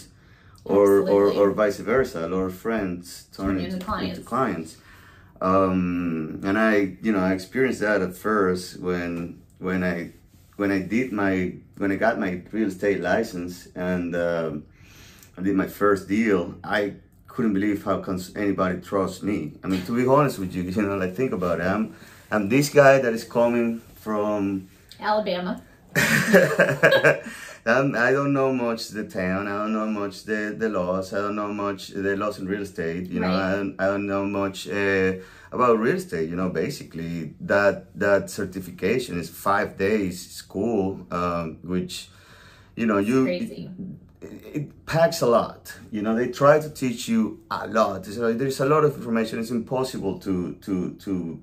or, 0.75 0.89
or 1.15 1.23
or 1.41 1.47
vice 1.63 1.81
versa. 1.93 2.19
A 2.27 2.31
lot 2.35 2.45
of 2.51 2.55
friends 2.67 3.05
turn, 3.37 3.47
Turn 3.47 3.57
into, 3.59 3.75
into 3.75 3.87
clients. 3.89 4.19
into 4.19 4.29
clients. 4.35 4.71
Um, 5.47 6.41
and 6.43 6.59
I, 6.59 6.97
you 7.03 7.12
know, 7.12 7.21
I 7.21 7.33
experienced 7.33 7.81
that 7.81 8.03
at 8.03 8.17
first 8.17 8.81
when 8.81 9.43
when 9.59 9.85
I 9.85 10.11
when 10.57 10.73
I 10.73 10.81
did 10.81 11.12
my 11.12 11.53
when 11.76 11.93
I 11.93 11.97
got 11.97 12.19
my 12.19 12.43
real 12.50 12.69
estate 12.69 13.00
license 13.00 13.69
and 13.76 14.17
um, 14.17 14.65
I 15.38 15.43
did 15.43 15.55
my 15.55 15.69
first 15.69 16.09
deal. 16.09 16.57
I 16.65 16.95
couldn't 17.29 17.53
believe 17.53 17.85
how 17.85 18.00
cons- 18.00 18.35
anybody 18.35 18.81
trusts 18.81 19.23
me. 19.23 19.53
I 19.62 19.69
mean, 19.69 19.85
to 19.85 19.95
be 19.95 20.05
honest 20.07 20.41
with 20.41 20.53
you, 20.53 20.62
you 20.76 20.83
know, 20.83 20.97
like 20.97 21.15
think 21.15 21.33
about 21.33 21.61
it. 21.61 21.65
I'm 21.65 21.95
I'm 22.33 22.49
this 22.49 22.69
guy 22.69 22.99
that 22.99 23.12
is 23.12 23.23
coming 23.23 23.83
from 23.95 24.69
Alabama. 24.99 25.62
Um, 27.67 27.97
I 27.97 28.13
don't 28.13 28.33
know 28.33 28.53
much 28.53 28.89
the 28.91 29.03
town. 29.05 29.49
I 29.49 29.57
don't 29.59 29.73
know 29.73 29.87
much 29.87 30.23
the, 30.23 30.55
the 30.57 30.69
laws. 30.69 31.13
I 31.13 31.19
don't 31.19 31.35
know 31.35 31.53
much 31.53 31.89
the 31.89 32.17
laws 32.17 32.39
in 32.39 32.47
real 32.47 32.63
estate. 32.63 33.09
You 33.11 33.19
know, 33.19 33.33
I, 33.33 33.53
don't, 33.57 33.81
I 33.81 33.87
don't 33.87 34.07
know 34.07 34.25
much 34.25 34.69
uh, 34.69 35.15
about 35.51 35.79
real 35.81 35.97
estate. 35.97 36.31
You 36.31 36.37
know, 36.37 36.49
basically 36.49 37.35
that 37.41 37.99
that 37.99 38.31
certification 38.31 39.19
is 39.19 39.29
five 39.29 39.77
days 39.77 40.15
school, 40.31 41.05
um, 41.11 41.59
which 41.65 42.09
you 42.77 42.87
know 42.87 42.99
you 42.99 43.25
Crazy. 43.25 43.71
it 44.21 44.87
packs 44.87 45.21
a 45.23 45.27
lot. 45.27 45.75
You 45.91 46.03
know, 46.03 46.15
they 46.15 46.29
try 46.29 46.61
to 46.61 46.71
teach 46.71 47.09
you 47.09 47.41
a 47.51 47.67
lot. 47.67 48.05
There's 48.05 48.19
a, 48.19 48.33
there's 48.33 48.61
a 48.61 48.67
lot 48.67 48.85
of 48.85 48.95
information. 48.97 49.41
It's 49.41 49.51
impossible 49.51 50.21
to 50.21 50.55
to 50.67 50.95
to 51.05 51.43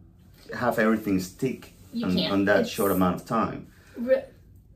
have 0.56 0.80
everything 0.80 1.20
stick 1.20 1.74
on, 2.02 2.18
on 2.32 2.46
that 2.46 2.62
It's- 2.62 2.70
short 2.70 2.94
amount 2.94 3.16
of 3.18 3.26
time. 3.26 3.68
Re- 3.98 4.24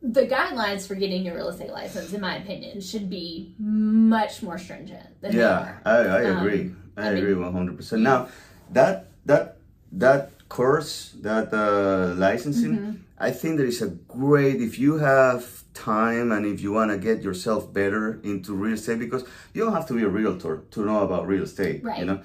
the 0.01 0.25
guidelines 0.27 0.87
for 0.87 0.95
getting 0.95 1.25
your 1.25 1.35
real 1.35 1.49
estate 1.49 1.71
license, 1.71 2.13
in 2.13 2.21
my 2.21 2.37
opinion, 2.37 2.79
should 2.81 3.09
be 3.09 3.53
much 3.59 4.41
more 4.43 4.57
stringent 4.57 5.19
than 5.21 5.33
Yeah, 5.35 5.77
I. 5.85 5.91
I 5.97 6.25
Um, 6.25 6.37
agree. 6.37 6.71
I, 6.95 7.01
I 7.01 7.13
mean- 7.13 7.17
agree 7.23 7.33
one 7.35 7.53
hundred 7.53 7.77
percent. 7.77 8.01
Now 8.01 8.27
that 8.71 9.07
that 9.25 9.57
that 9.91 10.31
course, 10.49 11.13
that 11.21 11.53
uh, 11.53 12.13
licensing, 12.15 12.77
Mm-hmm. 12.77 12.91
I 13.19 13.31
think 13.31 13.57
there 13.57 13.65
is 13.65 13.81
a 13.81 13.87
great 14.07 14.61
if 14.61 14.77
you 14.77 14.99
have 14.99 15.63
time 15.73 16.31
and 16.31 16.45
if 16.45 16.61
you 16.61 16.71
want 16.71 16.91
to 16.91 16.97
get 16.99 17.23
yourself 17.23 17.73
better 17.73 18.19
into 18.23 18.53
real 18.53 18.73
estate 18.73 18.99
because 18.99 19.23
you 19.53 19.63
don't 19.65 19.73
have 19.73 19.87
to 19.87 19.95
be 19.95 20.03
a 20.03 20.07
realtor 20.09 20.61
to 20.71 20.85
know 20.85 20.99
about 21.01 21.25
real 21.27 21.41
estate. 21.43 21.83
Right. 21.83 21.99
You 21.99 22.05
know, 22.05 22.19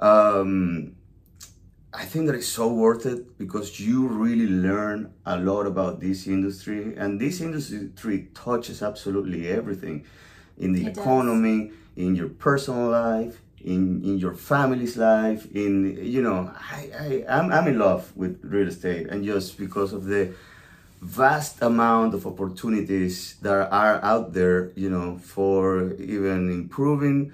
um, 0.00 0.96
I 1.92 2.04
think 2.04 2.26
that 2.26 2.36
it's 2.36 2.46
so 2.46 2.68
worth 2.72 3.04
it 3.04 3.36
because 3.36 3.80
you 3.80 4.06
really 4.06 4.46
learn 4.46 5.12
a 5.26 5.36
lot 5.38 5.66
about 5.66 6.00
this 6.00 6.26
industry, 6.26 6.94
and 6.96 7.20
this 7.20 7.40
industry 7.40 8.28
touches 8.34 8.80
absolutely 8.82 9.48
everything 9.48 10.04
in 10.56 10.72
the 10.72 10.86
It 10.86 10.94
does. 10.94 10.98
economy, 10.98 11.72
in 11.96 12.14
your 12.14 12.28
personal 12.28 12.88
life, 12.90 13.40
in 13.64 14.04
in 14.04 14.18
your 14.18 14.34
family's 14.34 14.96
life. 14.96 15.46
In 15.52 15.98
you 16.00 16.22
know, 16.22 16.52
I, 16.54 16.80
I 17.04 17.24
I'm 17.38 17.52
I'm 17.52 17.66
in 17.66 17.78
love 17.78 18.12
with 18.16 18.38
real 18.44 18.68
estate, 18.68 19.08
and 19.08 19.24
just 19.24 19.58
because 19.58 19.92
of 19.92 20.04
the 20.04 20.30
vast 21.02 21.62
amount 21.62 22.14
of 22.14 22.26
opportunities 22.26 23.36
that 23.42 23.70
are 23.72 24.02
out 24.04 24.32
there, 24.34 24.70
you 24.76 24.90
know, 24.90 25.18
for 25.18 25.92
even 25.94 26.50
improving 26.50 27.32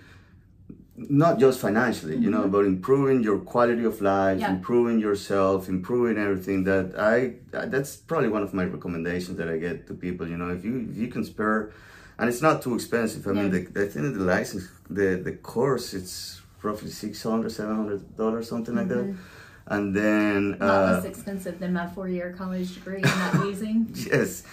not 0.98 1.38
just 1.38 1.60
financially, 1.60 2.16
you 2.16 2.30
know, 2.30 2.48
but 2.48 2.64
improving 2.64 3.22
your 3.22 3.38
quality 3.38 3.84
of 3.84 4.00
life, 4.00 4.38
Yeah. 4.40 4.50
improving 4.56 4.98
yourself, 4.98 5.68
improving 5.68 6.16
everything. 6.26 6.64
That 6.64 6.86
I 6.98 7.16
that's 7.50 7.96
probably 7.96 8.28
one 8.28 8.42
of 8.42 8.52
my 8.54 8.64
recommendations 8.64 9.36
that 9.38 9.48
I 9.48 9.58
get 9.58 9.86
to 9.88 9.94
people. 9.94 10.26
You 10.28 10.38
know, 10.38 10.50
if 10.50 10.64
you 10.64 10.74
if 10.90 10.96
you 10.96 11.08
can 11.08 11.24
spare, 11.24 11.70
and 12.18 12.28
it's 12.30 12.42
not 12.42 12.62
too 12.62 12.74
expensive. 12.74 13.26
I 13.26 13.32
mean, 13.32 13.50
the, 13.50 13.60
I 13.84 13.86
think 13.92 14.14
the 14.16 14.24
license, 14.36 14.64
the 14.88 15.08
the 15.28 15.32
course, 15.32 15.92
it's 15.92 16.40
roughly 16.62 16.90
600 16.90 17.50
700 17.52 18.16
dollars, 18.16 18.48
something 18.48 18.74
like 18.74 18.88
that. 18.88 19.14
And 19.68 19.94
then 19.96 20.50
Not 20.58 20.60
uh, 20.62 20.92
less 20.94 21.04
expensive 21.04 21.58
than 21.58 21.72
my 21.72 21.86
four-year 21.88 22.34
college 22.38 22.74
degree 22.76 23.02
I'm 23.04 23.18
not 23.38 23.46
using. 23.46 23.76
yes 24.12 24.44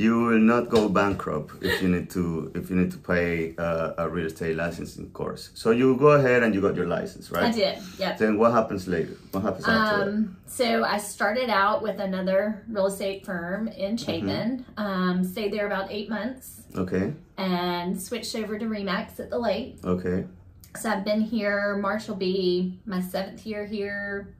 you 0.00 0.14
will 0.26 0.44
not 0.52 0.64
go 0.76 0.88
bankrupt 0.88 1.50
if 1.62 1.82
you 1.82 1.88
need 1.94 2.08
to 2.16 2.50
if 2.54 2.70
you 2.70 2.76
need 2.80 2.90
to 2.96 3.00
pay 3.12 3.54
uh, 3.66 4.02
a 4.02 4.08
real 4.08 4.26
estate 4.26 4.56
licensing 4.56 5.10
course 5.10 5.50
so 5.54 5.66
you 5.80 5.86
go 5.96 6.10
ahead 6.18 6.42
and 6.42 6.54
you 6.54 6.60
got 6.68 6.74
your 6.80 6.86
license 6.86 7.30
right 7.30 7.44
I 7.44 7.52
did. 7.62 7.78
Yep. 7.98 8.18
then 8.18 8.38
what 8.38 8.52
happens 8.58 8.88
later 8.88 9.14
what 9.32 9.42
happens 9.42 9.64
after 9.68 9.98
that 9.98 10.08
Um, 10.08 10.36
so 10.46 10.66
I 10.84 10.98
started 10.98 11.50
out 11.50 11.82
with 11.82 11.98
another 12.00 12.40
real 12.68 12.86
estate 12.86 13.20
firm 13.26 13.68
in 13.68 13.96
Chapin. 13.96 14.64
Um, 14.76 15.22
stayed 15.32 15.52
there 15.52 15.66
about 15.66 15.86
eight 15.96 16.08
months 16.08 16.62
okay 16.76 17.12
and 17.36 18.00
switched 18.00 18.34
over 18.36 18.58
to 18.58 18.66
Remax 18.66 19.20
at 19.20 19.28
the 19.34 19.38
lake. 19.38 19.78
okay 19.84 20.18
So 20.80 20.88
I've 20.92 21.04
been 21.04 21.22
here. 21.34 21.76
March 21.76 22.04
will 22.08 22.22
be 22.32 22.78
my 22.86 23.00
seventh 23.14 23.42
year 23.50 23.62
here, 23.76 24.34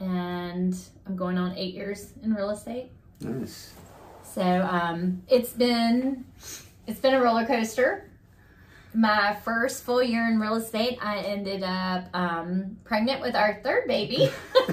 and 0.00 0.74
I'm 1.06 1.16
going 1.16 1.36
on 1.44 1.50
eight 1.62 1.74
years 1.74 2.00
in 2.22 2.32
real 2.34 2.50
estate. 2.50 2.86
nice 3.20 3.72
So 4.36 4.44
um, 4.44 5.22
it's 5.28 5.52
been 5.56 6.26
it's 6.86 7.00
been 7.00 7.14
a 7.14 7.22
roller 7.22 7.46
coaster. 7.46 8.04
My 8.92 9.34
first 9.44 9.82
full 9.82 10.02
year 10.02 10.28
in 10.28 10.38
real 10.38 10.56
estate, 10.56 10.98
I 11.00 11.20
ended 11.20 11.62
up 11.62 12.04
um, 12.12 12.76
pregnant 12.84 13.22
with 13.22 13.34
our 13.34 13.60
third 13.64 13.88
baby. 13.88 14.28
so 14.66 14.72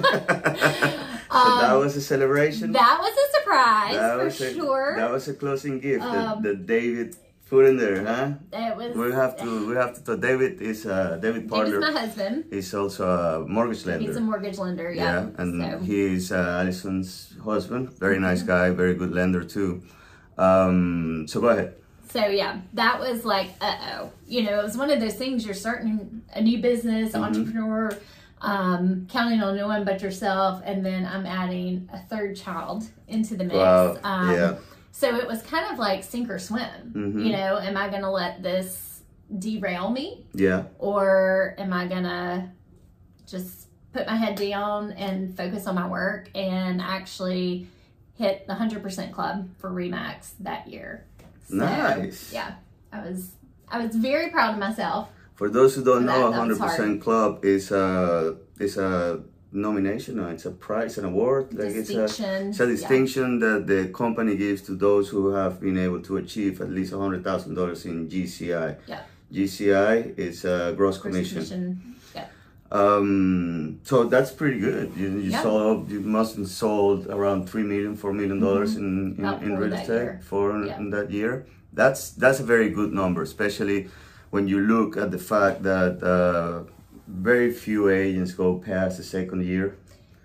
that 1.64 1.72
was 1.80 1.96
a 1.96 2.00
celebration 2.02 2.64
Um, 2.68 2.72
That 2.72 2.98
was 3.00 3.12
a 3.12 3.26
surprise 3.40 3.96
That 3.96 4.18
for 4.18 4.24
was 4.24 4.40
a, 4.40 4.54
sure. 4.54 4.94
that 4.96 5.10
was 5.10 5.28
a 5.28 5.34
closing 5.34 5.80
gift 5.80 6.04
Um, 6.04 6.42
that 6.42 6.66
david 6.66 7.16
put 7.50 7.66
in 7.66 7.76
there 7.76 8.04
huh 8.04 8.28
it 8.52 8.76
was. 8.76 8.96
we 8.96 9.12
have 9.12 9.36
to 9.36 9.68
we 9.68 9.74
have 9.76 9.92
to 9.94 10.00
so 10.04 10.16
david 10.16 10.60
is 10.62 10.86
uh 10.86 11.18
david 11.20 11.48
Parler 11.48 11.78
my 11.80 11.92
husband. 11.92 12.44
He's 12.50 12.72
also 12.74 13.04
a 13.06 13.46
mortgage 13.46 13.84
lender 13.86 14.06
He's 14.06 14.16
a 14.16 14.20
mortgage 14.20 14.58
lender. 14.58 14.90
Yeah, 14.92 15.02
Yeah. 15.02 15.40
and 15.40 15.50
so. 15.62 15.78
he's 15.90 16.32
uh, 16.32 16.58
Allison's 16.60 17.34
husband. 17.44 17.84
Very 17.98 18.18
nice 18.18 18.40
Mm-hmm. 18.42 18.46
guy, 18.70 18.70
very 18.82 18.94
good 18.94 19.12
lender 19.12 19.44
too. 19.44 19.82
Um, 20.38 21.26
so 21.28 21.40
go 21.40 21.48
ahead. 21.48 21.74
So 22.08 22.26
yeah, 22.26 22.60
that 22.74 22.98
was 23.00 23.24
like, 23.24 23.50
uh 23.60 23.76
oh. 23.92 24.10
You 24.26 24.42
know, 24.44 24.58
it 24.60 24.64
was 24.64 24.76
one 24.76 24.90
of 24.90 25.00
those 25.00 25.14
things. 25.14 25.44
You're 25.44 25.54
starting 25.54 26.22
a 26.34 26.40
new 26.40 26.58
business, 26.62 27.12
Mm-hmm. 27.12 27.24
entrepreneur, 27.24 27.90
um, 28.40 29.06
counting 29.10 29.40
on 29.42 29.56
no 29.56 29.66
one 29.66 29.84
but 29.84 30.00
yourself, 30.02 30.62
and 30.64 30.84
then 30.84 31.06
I'm 31.06 31.26
adding 31.26 31.88
a 31.92 31.98
third 32.10 32.36
child 32.36 32.84
into 33.08 33.36
the 33.36 33.44
mix. 33.44 33.54
Wow, 33.56 33.98
Um, 34.04 34.30
yeah. 34.34 34.54
So 34.96 35.16
it 35.16 35.26
was 35.26 35.42
kind 35.42 35.66
of 35.72 35.80
like 35.80 36.04
sink 36.04 36.30
or 36.30 36.38
swim. 36.38 36.92
Mhm. 36.94 37.26
You 37.26 37.32
know, 37.32 37.58
am 37.58 37.76
I 37.76 37.88
going 37.88 38.02
to 38.02 38.10
let 38.10 38.44
this 38.44 39.00
derail 39.36 39.90
me, 39.90 40.24
Yeah, 40.34 40.66
or 40.78 41.56
am 41.58 41.72
I 41.72 41.88
going 41.88 42.04
to 42.04 42.48
just 43.26 43.66
put 43.92 44.06
my 44.06 44.14
head 44.14 44.36
down 44.36 44.92
and 44.92 45.36
focus 45.36 45.66
on 45.66 45.74
my 45.74 45.88
work 45.88 46.30
and 46.36 46.80
actually 46.80 47.66
hit 48.14 48.46
the 48.46 48.54
100% 48.54 49.12
club 49.12 49.48
for 49.58 49.68
Remax 49.68 50.34
that 50.38 50.68
year? 50.68 51.04
So, 51.48 51.56
nice. 51.56 52.32
yeah, 52.32 52.54
I 52.92 53.00
was 53.00 53.32
I 53.68 53.84
was 53.84 53.96
very 53.96 54.30
proud 54.30 54.54
of 54.54 54.60
myself. 54.60 55.08
For 55.34 55.48
those 55.48 55.74
who 55.74 55.82
don't 55.82 56.06
know, 56.06 56.30
that 56.30 56.40
100% 56.40 57.00
Club 57.02 57.44
is 57.44 57.72
a 57.72 58.36
is 58.60 58.78
a 58.78 59.24
nomination. 59.54 60.18
Or 60.20 60.30
it's 60.30 60.44
a 60.46 60.50
prize, 60.50 60.98
an 60.98 61.04
award. 61.04 61.54
Like 61.54 61.68
it's 61.68 61.90
a 61.90 61.94
Distinction. 62.06 62.48
it's 62.48 62.60
a 62.60 62.64
yeah. 62.64 62.70
distinction 62.70 63.38
that 63.40 63.66
the 63.66 63.88
company 63.88 64.36
gives 64.36 64.62
to 64.62 64.72
those 64.74 65.08
who 65.08 65.28
have 65.34 65.60
been 65.60 65.78
able 65.78 66.00
to 66.02 66.16
achieve 66.18 66.60
at 66.60 66.70
least 66.70 66.92
hundred 66.92 67.22
thousand 67.24 67.54
dollars 67.54 67.84
in 67.86 68.08
GCI. 68.08 68.76
Yeah. 68.86 69.00
GCI 69.32 70.18
is 70.18 70.44
a 70.44 70.74
gross 70.76 70.98
commission. 70.98 71.36
commission. 71.38 71.94
Yeah. 72.14 72.26
Um, 72.70 73.80
so 73.84 74.04
that's 74.04 74.30
pretty 74.32 74.58
good. 74.60 74.92
You, 74.96 75.08
you 75.18 75.30
Yeah. 75.30 75.42
sold, 75.42 75.90
you 75.90 76.00
must 76.00 76.36
have 76.36 76.48
sold 76.48 77.06
around 77.06 77.48
three 77.48 77.62
million, 77.62 77.96
four 77.96 78.12
million 78.12 78.40
dollars 78.40 78.76
in, 78.76 78.84
in, 78.84 79.16
Mm-hmm. 79.16 79.24
About 79.24 79.42
in 79.42 79.48
four 79.50 79.58
real 79.60 79.72
estate 79.72 80.24
for 80.24 80.64
Yeah. 80.66 80.76
in 80.78 80.90
that 80.90 81.10
year. 81.10 81.46
That's 81.72 82.10
that's 82.22 82.40
a 82.40 82.44
very 82.44 82.70
good 82.70 82.92
number, 82.92 83.22
especially 83.22 83.88
when 84.30 84.46
you 84.48 84.60
look 84.60 84.96
at 84.96 85.10
the 85.10 85.18
fact 85.18 85.62
that 85.64 86.02
uh, 86.02 86.64
very 87.06 87.52
few 87.52 87.88
agents 87.88 88.32
go 88.32 88.58
past 88.58 88.96
the 88.96 89.02
second 89.02 89.44
year. 89.44 89.76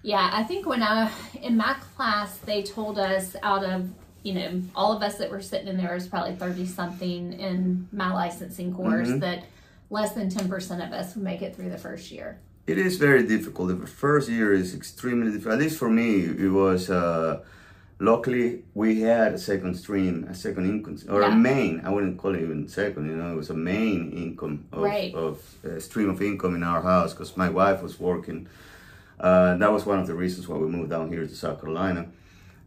Yeah, 0.02 0.30
I 0.32 0.44
think 0.44 0.66
when 0.66 0.82
I 0.82 1.12
in 1.42 1.58
my 1.58 1.74
class 1.96 2.38
they 2.38 2.64
told 2.64 2.98
us 2.98 3.36
out 3.44 3.64
of 3.66 3.90
you 4.24 4.34
know 4.34 4.62
all 4.76 4.96
of 4.96 5.04
us 5.04 5.18
that 5.18 5.30
were 5.30 5.42
sitting 5.42 5.68
in 5.68 5.78
there 5.78 5.94
was 5.94 6.08
probably 6.08 6.36
thirty 6.36 6.66
something 6.66 7.34
in 7.34 7.88
my 7.92 8.14
licensing 8.14 8.74
course 8.74 9.10
Mm-hmm. 9.10 9.20
that 9.20 9.46
less 9.90 10.14
than 10.14 10.30
ten 10.30 10.48
percent 10.48 10.82
of 10.82 10.92
us 10.94 11.16
would 11.16 11.24
make 11.24 11.42
it 11.42 11.56
through 11.56 11.70
the 11.70 11.78
first 11.78 12.12
year. 12.12 12.40
It 12.68 12.78
is 12.78 12.98
very 12.98 13.24
difficult. 13.24 13.70
The 13.80 13.88
first 13.88 14.30
year 14.30 14.54
is 14.54 14.76
extremely 14.76 15.32
difficult. 15.32 15.54
At 15.56 15.60
least 15.60 15.78
for 15.78 15.90
me, 15.90 16.24
it 16.26 16.50
was. 16.50 16.90
Uh, 16.90 17.44
luckily, 18.00 18.64
we 18.74 19.02
had 19.02 19.34
a 19.34 19.38
second 19.38 19.76
stream, 19.76 20.26
a 20.30 20.34
second 20.34 20.66
income, 20.70 20.98
or 21.10 21.22
a 21.22 21.36
main. 21.36 21.82
I 21.86 21.90
wouldn't 21.90 22.18
call 22.18 22.36
it 22.36 22.42
even 22.42 22.68
second. 22.68 23.10
You 23.10 23.16
know, 23.16 23.32
it 23.34 23.36
was 23.36 23.50
a 23.50 23.54
main 23.74 24.12
income 24.12 24.66
of, 24.72 24.84
Right. 24.84 25.14
of 25.14 25.42
uh, 25.66 25.80
stream 25.80 26.10
of 26.10 26.22
income 26.22 26.56
in 26.56 26.64
our 26.64 26.82
house 26.82 27.14
because 27.14 27.36
my 27.38 27.50
wife 27.50 27.82
was 27.82 28.00
working. 28.00 28.48
Uh, 29.20 29.58
that 29.58 29.72
was 29.72 29.86
one 29.86 30.00
of 30.00 30.08
the 30.08 30.14
reasons 30.14 30.48
why 30.48 30.58
we 30.58 30.68
moved 30.68 30.90
down 30.90 31.10
here 31.10 31.26
to 31.28 31.36
South 31.36 31.60
Carolina, 31.60 32.06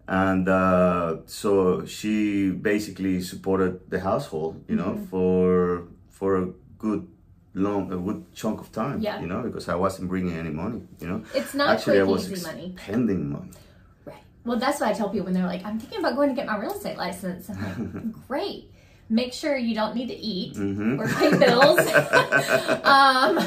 and 0.07 0.49
uh, 0.49 1.17
so 1.27 1.87
she 1.87 2.51
basically 2.51 3.23
supported 3.23 3.89
the 3.91 4.01
household. 4.01 4.63
You 4.69 4.77
know, 4.77 4.93
Mm-hmm. 4.93 5.05
for 5.07 5.85
for 6.11 6.37
a 6.43 6.47
good 6.79 7.09
long 7.55 7.91
a 7.93 7.97
good 7.97 8.21
chunk 8.35 8.61
of 8.61 8.71
time. 8.71 9.01
Yeah. 9.01 9.19
You 9.23 9.27
know, 9.29 9.41
because 9.43 9.67
I 9.69 9.77
wasn't 9.77 10.09
bringing 10.11 10.35
any 10.37 10.51
money. 10.51 10.83
You 11.01 11.09
know, 11.09 11.23
It's 11.35 11.55
not 11.55 11.71
actually 11.71 12.01
I 12.01 12.03
was 12.03 12.31
easy 12.31 12.45
money. 12.47 12.75
spending 12.85 13.31
money. 13.33 13.51
Well, 14.45 14.59
that's 14.59 14.81
what 14.81 14.91
I 14.91 14.93
tell 14.93 15.09
people 15.09 15.27
when 15.27 15.35
they're 15.35 15.47
like, 15.47 15.65
I'm 15.65 15.79
thinking 15.79 16.01
about 16.01 16.17
going 16.17 16.29
to 16.31 16.35
get 16.35 16.47
my 16.47 16.57
real 16.59 16.73
estate 16.73 16.97
license. 16.97 17.49
I'm 17.49 17.63
like, 18.13 18.27
great. 18.29 18.71
Make 19.09 19.33
sure 19.35 19.57
you 19.57 19.75
don't 19.75 19.95
need 19.95 20.09
to 20.09 20.17
eat 20.17 20.55
Mhm. 20.55 20.99
or 20.99 21.07
pay 21.07 21.31
bills. 21.37 21.79
um, 22.85 23.39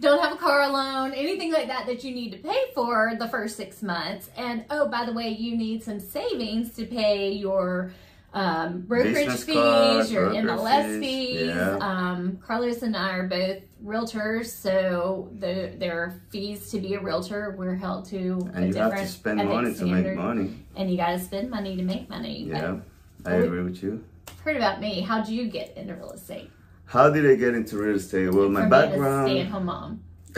don't 0.00 0.22
have 0.22 0.32
a 0.32 0.36
car 0.36 0.70
loan, 0.70 1.12
anything 1.12 1.52
like 1.52 1.66
that 1.68 1.86
that 1.86 2.04
you 2.04 2.14
need 2.14 2.30
to 2.32 2.38
pay 2.38 2.64
for 2.74 3.12
the 3.18 3.26
first 3.28 3.56
six 3.56 3.82
months. 3.82 4.30
And 4.36 4.64
oh, 4.70 4.88
by 4.88 5.04
the 5.04 5.12
way, 5.12 5.28
you 5.30 5.56
need 5.56 5.82
some 5.82 5.98
savings 6.00 6.74
to 6.76 6.86
pay 6.86 7.32
your 7.32 7.92
um, 8.34 8.80
brokerage 8.80 9.14
Business 9.14 9.44
fees, 9.44 10.12
your 10.12 10.30
MLS 10.30 10.98
fees, 11.00 11.46
yeah. 11.46 11.78
Um, 11.80 12.38
Carlos 12.44 12.82
and 12.82 12.96
I 12.96 13.12
are 13.12 13.28
both 13.28 13.62
realtors, 13.82 14.46
so 14.46 15.30
the, 15.38 15.72
there 15.78 15.96
are 16.00 16.20
fees 16.30 16.68
to 16.72 16.80
be 16.80 16.94
a 16.94 17.00
realtor. 17.00 17.54
We're 17.56 17.76
held 17.76 18.06
to 18.06 18.16
a 18.52 18.56
And 18.56 18.66
you 18.66 18.72
different 18.72 18.94
have 18.94 19.02
to 19.02 19.08
spend 19.08 19.48
money 19.48 19.74
to 19.74 19.86
make 19.86 20.16
money. 20.16 20.56
and 20.74 20.90
you 20.90 20.96
got 20.96 21.12
to 21.12 21.20
spend 21.20 21.48
money 21.48 21.76
to 21.76 21.82
make 21.82 22.10
money. 22.10 22.44
Yeah, 22.44 22.78
I 23.24 23.34
agree 23.34 23.62
with 23.62 23.82
you. 23.84 24.04
Heard 24.42 24.56
about 24.56 24.80
me? 24.80 25.00
How'd 25.00 25.28
you 25.28 25.46
get 25.46 25.76
into 25.76 25.94
real 25.94 26.10
estate? 26.10 26.50
How 26.86 27.10
did 27.10 27.30
I 27.30 27.36
get 27.36 27.54
into 27.54 27.78
real 27.78 27.96
estate? 27.96 28.34
Well, 28.34 28.48
my 28.48 28.66
background. 28.66 29.28
stay-at-home 29.28 29.64
mom. 29.66 30.02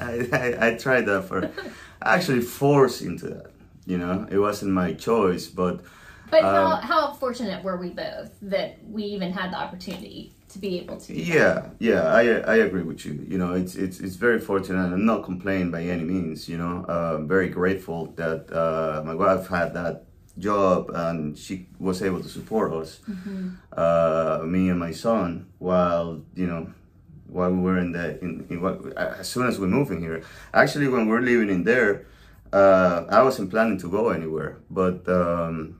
I, 0.00 0.28
I, 0.32 0.68
I 0.68 0.74
tried 0.76 1.02
that 1.02 1.24
for 1.24 1.50
actually 2.02 2.40
forced 2.40 3.02
into 3.02 3.26
that. 3.28 3.50
You 3.86 3.98
know, 3.98 4.26
it 4.30 4.38
wasn't 4.38 4.72
my 4.72 4.94
choice, 4.94 5.46
but 5.46 5.80
But 6.30 6.42
how, 6.42 6.66
Um, 6.72 6.82
how 6.82 7.12
fortunate 7.14 7.64
were 7.64 7.76
we 7.76 7.90
both 7.90 8.30
that 8.42 8.78
we 8.88 9.02
even 9.04 9.32
had 9.32 9.52
the 9.52 9.58
opportunity 9.58 10.32
to 10.52 10.58
be 10.58 10.78
able 10.80 10.96
to? 10.96 11.12
yeah, 11.14 11.70
yeah, 11.78 12.02
I 12.20 12.22
I 12.54 12.56
agree 12.66 12.82
with 12.82 13.04
you. 13.06 13.14
You 13.28 13.38
know, 13.38 13.52
it's 13.54 13.74
it's 13.74 13.98
it's 14.00 14.16
very 14.16 14.38
fortunate. 14.40 14.92
I'm 14.92 15.06
not 15.06 15.24
complaining 15.24 15.70
by 15.70 15.82
any 15.82 16.04
means. 16.04 16.48
You 16.48 16.58
know, 16.58 16.84
uh, 16.88 17.18
very 17.34 17.48
grateful 17.48 18.12
that 18.16 18.40
uh, 18.52 19.02
my 19.04 19.14
wife 19.14 19.48
had 19.48 19.72
that 19.74 20.04
job 20.38 20.90
and 20.94 21.36
she 21.36 21.66
was 21.80 22.00
able 22.02 22.20
to 22.22 22.28
support 22.28 22.72
us, 22.72 23.00
uh, 23.76 24.40
me 24.44 24.68
and 24.70 24.78
my 24.78 24.92
son, 24.92 25.46
while 25.58 26.22
you 26.34 26.46
know. 26.46 26.66
While 27.30 27.52
we 27.52 27.60
were 27.60 27.78
in 27.78 27.92
the 27.92 28.18
in, 28.24 28.46
in 28.48 28.62
what 28.62 28.80
as 28.96 29.28
soon 29.28 29.46
as 29.46 29.58
we 29.58 29.66
moved 29.66 29.90
in 29.90 30.00
here, 30.00 30.22
actually 30.54 30.88
when 30.88 31.04
we 31.04 31.12
we're 31.12 31.20
living 31.20 31.50
in 31.50 31.62
there, 31.62 32.06
uh, 32.54 33.04
I 33.10 33.20
wasn't 33.22 33.50
planning 33.50 33.76
to 33.80 33.88
go 33.90 34.08
anywhere. 34.08 34.56
But 34.70 35.06
um, 35.08 35.78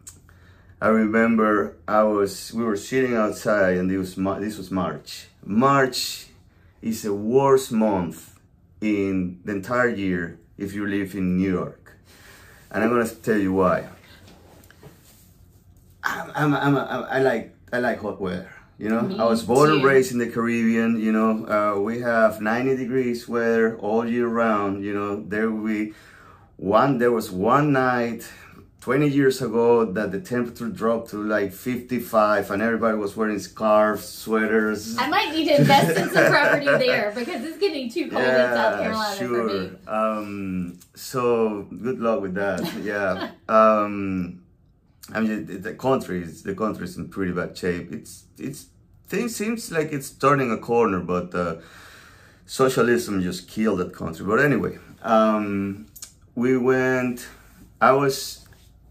I 0.80 0.88
remember 0.88 1.76
I 1.88 2.04
was 2.04 2.52
we 2.54 2.62
were 2.62 2.76
sitting 2.76 3.16
outside 3.16 3.78
and 3.78 3.90
it 3.90 3.99
was 3.99 4.14
this 4.14 4.58
was 4.58 4.70
March. 4.70 5.26
March 5.44 6.26
is 6.80 7.02
the 7.02 7.12
worst 7.12 7.73
month 7.73 8.38
in 8.80 9.40
the 9.44 9.52
entire 9.52 9.88
year 9.88 10.38
if 10.56 10.75
you 10.75 10.87
live 10.87 11.14
in 11.14 11.37
New 11.37 11.50
York, 11.50 11.97
and 12.70 12.85
I'm 12.85 12.90
gonna 12.90 13.08
tell 13.08 13.38
you 13.38 13.52
why. 13.54 13.88
I'm, 16.04 16.30
I'm, 16.35 16.54
I'm, 16.54 16.76
I'm 16.76 17.04
I 17.11 17.18
like 17.18 17.54
I 17.73 17.78
like 17.80 18.00
hot 18.00 18.20
weather. 18.20 18.52
You 18.78 18.90
know, 18.90 19.02
Me 19.02 19.18
I 19.18 19.25
was 19.25 19.42
born 19.42 19.73
and 19.73 19.82
raised 19.82 20.12
in 20.12 20.18
the 20.18 20.28
Caribbean. 20.28 21.00
You 21.00 21.11
know, 21.11 21.47
uh, 21.47 21.80
we 21.80 21.99
have 22.02 22.40
90 22.40 22.76
degrees 22.76 23.28
weather 23.28 23.76
all 23.78 24.08
year 24.08 24.28
round. 24.28 24.85
You 24.85 24.94
know, 24.94 25.25
there 25.25 25.50
we 25.50 25.94
one 26.56 26.99
there 26.99 27.11
was 27.11 27.32
one 27.32 27.73
night 27.73 28.30
20 28.88 29.07
years 29.07 29.42
ago 29.42 29.85
that 29.85 30.12
the 30.12 30.18
temperature 30.18 30.66
dropped 30.71 31.11
to 31.11 31.23
like 31.23 31.52
55 31.52 32.50
and 32.50 32.62
everybody 32.62 32.97
was 32.97 33.14
wearing 33.14 33.38
scarves 33.38 34.09
sweaters. 34.09 34.97
I 34.97 35.11
might 35.11 35.30
need 35.30 35.45
to 35.49 35.61
invest 35.61 35.99
in 35.99 36.09
some 36.09 36.30
property 36.33 36.64
there 36.87 37.12
because 37.14 37.45
it's 37.45 37.59
getting 37.59 37.90
too 37.90 38.09
cold 38.11 38.23
in 38.23 38.30
South 38.30 38.80
Carolina 38.80 39.16
for 39.16 39.45
me. 39.45 39.71
um 39.87 40.78
so 40.95 41.66
good 41.83 42.00
luck 42.00 42.23
with 42.23 42.33
that. 42.37 42.62
Yeah. 42.83 43.33
Um 43.50 44.42
i 45.12 45.21
mean 45.21 45.45
the, 45.45 45.57
the 45.59 45.75
country 45.75 46.23
is 46.23 46.42
the 46.42 46.54
country 46.54 46.85
is 46.85 46.97
in 46.97 47.11
pretty 47.11 47.33
bad 47.33 47.59
shape. 47.59 47.92
It's 47.92 48.25
it's 48.38 48.68
things 49.07 49.37
seems 49.37 49.71
like 49.71 49.92
it's 49.92 50.09
turning 50.09 50.50
a 50.50 50.57
corner 50.57 51.00
but 51.00 51.35
uh 51.35 51.57
socialism 52.47 53.21
just 53.21 53.49
killed 53.49 53.80
that 53.80 53.92
country. 53.92 54.25
But 54.25 54.40
anyway 54.40 54.78
um 55.02 55.85
we 56.35 56.57
went 56.57 57.28
i 57.83 57.92
was 57.92 58.48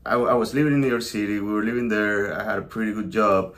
I, 0.07 0.15
I 0.15 0.33
was 0.33 0.53
living 0.53 0.73
in 0.73 0.81
new 0.81 0.89
york 0.95 1.01
city 1.01 1.39
we 1.39 1.51
were 1.57 1.63
living 1.63 1.87
there 1.89 2.19
i 2.39 2.43
had 2.43 2.57
a 2.59 2.67
pretty 2.73 2.93
good 2.93 3.11
job 3.11 3.55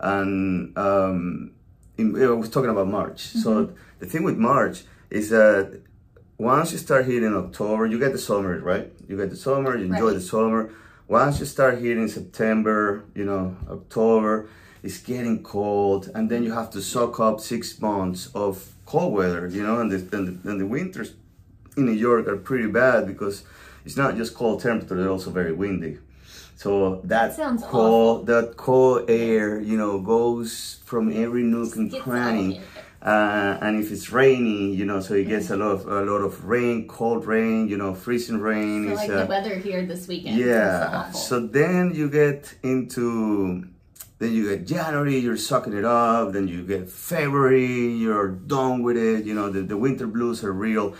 and 0.00 0.76
um 0.76 1.52
in, 1.98 2.20
I 2.22 2.26
was 2.30 2.48
talking 2.48 2.70
about 2.70 2.88
March. 2.88 3.20
So 3.20 3.72
the 3.98 4.06
thing 4.06 4.22
with 4.24 4.38
March 4.38 4.84
is 5.10 5.28
that 5.30 5.80
once 6.38 6.72
you 6.72 6.78
start 6.78 7.04
hitting 7.04 7.34
October, 7.36 7.86
you 7.86 7.98
get 7.98 8.12
the 8.12 8.18
summer, 8.18 8.58
right? 8.60 8.90
You 9.08 9.16
get 9.16 9.30
the 9.30 9.36
summer, 9.36 9.76
you 9.76 9.84
enjoy 9.84 10.06
Right. 10.06 10.14
the 10.14 10.20
summer. 10.20 10.70
Once 11.06 11.38
you 11.40 11.46
start 11.46 11.78
hitting 11.78 12.08
September, 12.08 13.04
you 13.14 13.24
know, 13.24 13.56
October, 13.68 14.48
it's 14.82 14.98
getting 14.98 15.42
cold, 15.42 16.10
and 16.14 16.30
then 16.30 16.42
you 16.42 16.52
have 16.52 16.70
to 16.70 16.80
soak 16.80 17.20
up 17.20 17.40
six 17.40 17.78
months 17.80 18.30
of 18.34 18.72
cold 18.86 19.12
weather, 19.12 19.46
you 19.46 19.62
know, 19.62 19.78
and 19.80 19.90
the, 19.92 20.16
and 20.16 20.24
the, 20.42 20.50
and 20.50 20.60
the 20.60 20.66
winters 20.66 21.12
in 21.76 21.84
New 21.86 21.92
York 21.92 22.26
are 22.26 22.36
pretty 22.38 22.66
bad 22.68 23.06
because 23.06 23.44
it's 23.84 23.96
not 23.96 24.16
just 24.16 24.34
cold 24.34 24.60
temperature, 24.60 24.96
they're 24.96 25.10
also 25.10 25.30
very 25.30 25.52
windy. 25.52 25.98
So 26.56 27.00
that 27.04 27.34
Sounds 27.34 27.64
cold, 27.64 28.26
that 28.26 28.56
cold 28.56 29.10
air, 29.10 29.60
you 29.60 29.76
know, 29.76 30.00
goes 30.00 30.78
from 30.84 31.12
every 31.12 31.42
nook 31.42 31.74
and 31.76 31.92
cranny. 31.92 32.60
Uh, 33.02 33.58
and 33.60 33.82
if 33.82 33.90
it's 33.90 34.12
rainy, 34.12 34.72
you 34.72 34.84
know, 34.84 35.00
so 35.00 35.14
it 35.14 35.24
gets 35.24 35.50
a 35.50 35.56
lot 35.56 35.72
of 35.72 35.88
a 35.88 36.02
lot 36.02 36.18
of 36.18 36.44
rain, 36.44 36.86
cold 36.86 37.26
rain, 37.26 37.66
you 37.66 37.76
know, 37.76 37.94
freezing 37.94 38.38
rain. 38.38 38.86
So 38.86 38.92
It's, 38.92 39.00
like 39.00 39.10
uh, 39.10 39.20
the 39.22 39.26
weather 39.26 39.56
here 39.56 39.84
this 39.84 40.06
weekend. 40.06 40.38
yeah. 40.38 41.10
So 41.10 41.40
then 41.40 41.92
you 41.94 42.08
get 42.08 42.54
into 42.62 43.66
then 44.20 44.32
you 44.32 44.48
get 44.50 44.68
January, 44.68 45.18
you're 45.18 45.36
sucking 45.36 45.72
it 45.72 45.84
up. 45.84 46.32
Then 46.32 46.46
you 46.46 46.62
get 46.62 46.88
February, 46.88 47.88
you're 47.88 48.28
done 48.28 48.84
with 48.84 48.96
it. 48.96 49.24
You 49.24 49.34
know, 49.34 49.50
the, 49.50 49.62
the 49.62 49.76
winter 49.76 50.06
blues 50.06 50.44
are 50.44 50.52
real. 50.52 50.94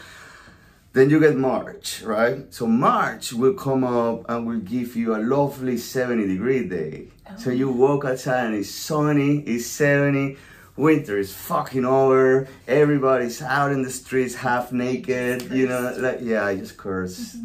Then 0.93 1.09
you 1.09 1.21
get 1.21 1.37
March, 1.37 2.03
right? 2.03 2.53
So 2.53 2.67
March 2.67 3.33
will 3.33 3.55
come 3.55 3.83
up 3.83 4.29
and 4.29 4.47
will 4.47 4.61
give 4.61 4.95
you 4.95 5.17
a 5.17 5.21
lovely 5.23 5.79
70 5.79 6.27
degree 6.27 6.69
day. 6.69 7.09
So 7.39 7.51
you 7.51 7.71
walk 7.71 8.05
outside 8.05 8.47
and 8.47 8.57
it's 8.57 8.71
sunny, 8.71 9.39
it's 9.41 9.67
70. 9.67 10.37
Winter 10.77 11.19
is 11.19 11.33
fucking 11.33 11.85
over. 11.87 12.47
Everybody's 12.69 13.41
out 13.41 13.73
in 13.73 13.83
the 13.83 13.91
streets 13.91 14.35
half 14.35 14.73
naked. 14.73 15.51
You 15.51 15.69
know, 15.69 15.95
like 15.99 16.19
yeah, 16.21 16.45
I 16.45 16.57
just 16.57 16.77
curse. 16.77 17.37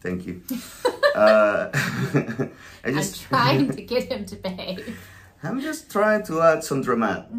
Thank 0.00 0.26
you. 0.26 0.42
uh, 1.14 1.70
I 1.74 2.48
I'm 2.84 2.94
just 2.94 3.22
trying 3.22 3.70
to 3.70 3.82
get 3.92 4.10
him 4.10 4.24
to 4.26 4.36
behave. 4.36 4.98
I'm 5.42 5.60
just 5.60 5.90
trying 5.90 6.24
to 6.24 6.42
add 6.42 6.64
some 6.64 6.82
dramatic, 6.82 7.30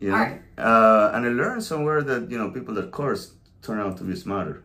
you 0.00 0.10
know. 0.10 0.16
Alright. 0.16 0.42
Uh, 0.58 1.12
and 1.14 1.26
I 1.26 1.28
learned 1.28 1.62
somewhere 1.62 2.02
that 2.02 2.30
you 2.30 2.38
know 2.38 2.50
people 2.50 2.74
that 2.74 2.90
curse 2.90 3.34
turn 3.60 3.78
out 3.78 3.96
to 3.98 4.04
be 4.04 4.16
smarter. 4.16 4.62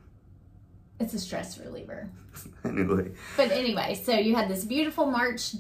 It's 1.00 1.14
a 1.14 1.20
stress 1.20 1.60
reliever. 1.60 2.10
anyway, 2.66 3.12
But 3.36 3.52
anyway, 3.52 3.94
so 3.96 4.14
you 4.18 4.36
had 4.36 4.50
this 4.50 4.66
beautiful 4.66 5.06
March 5.10 5.56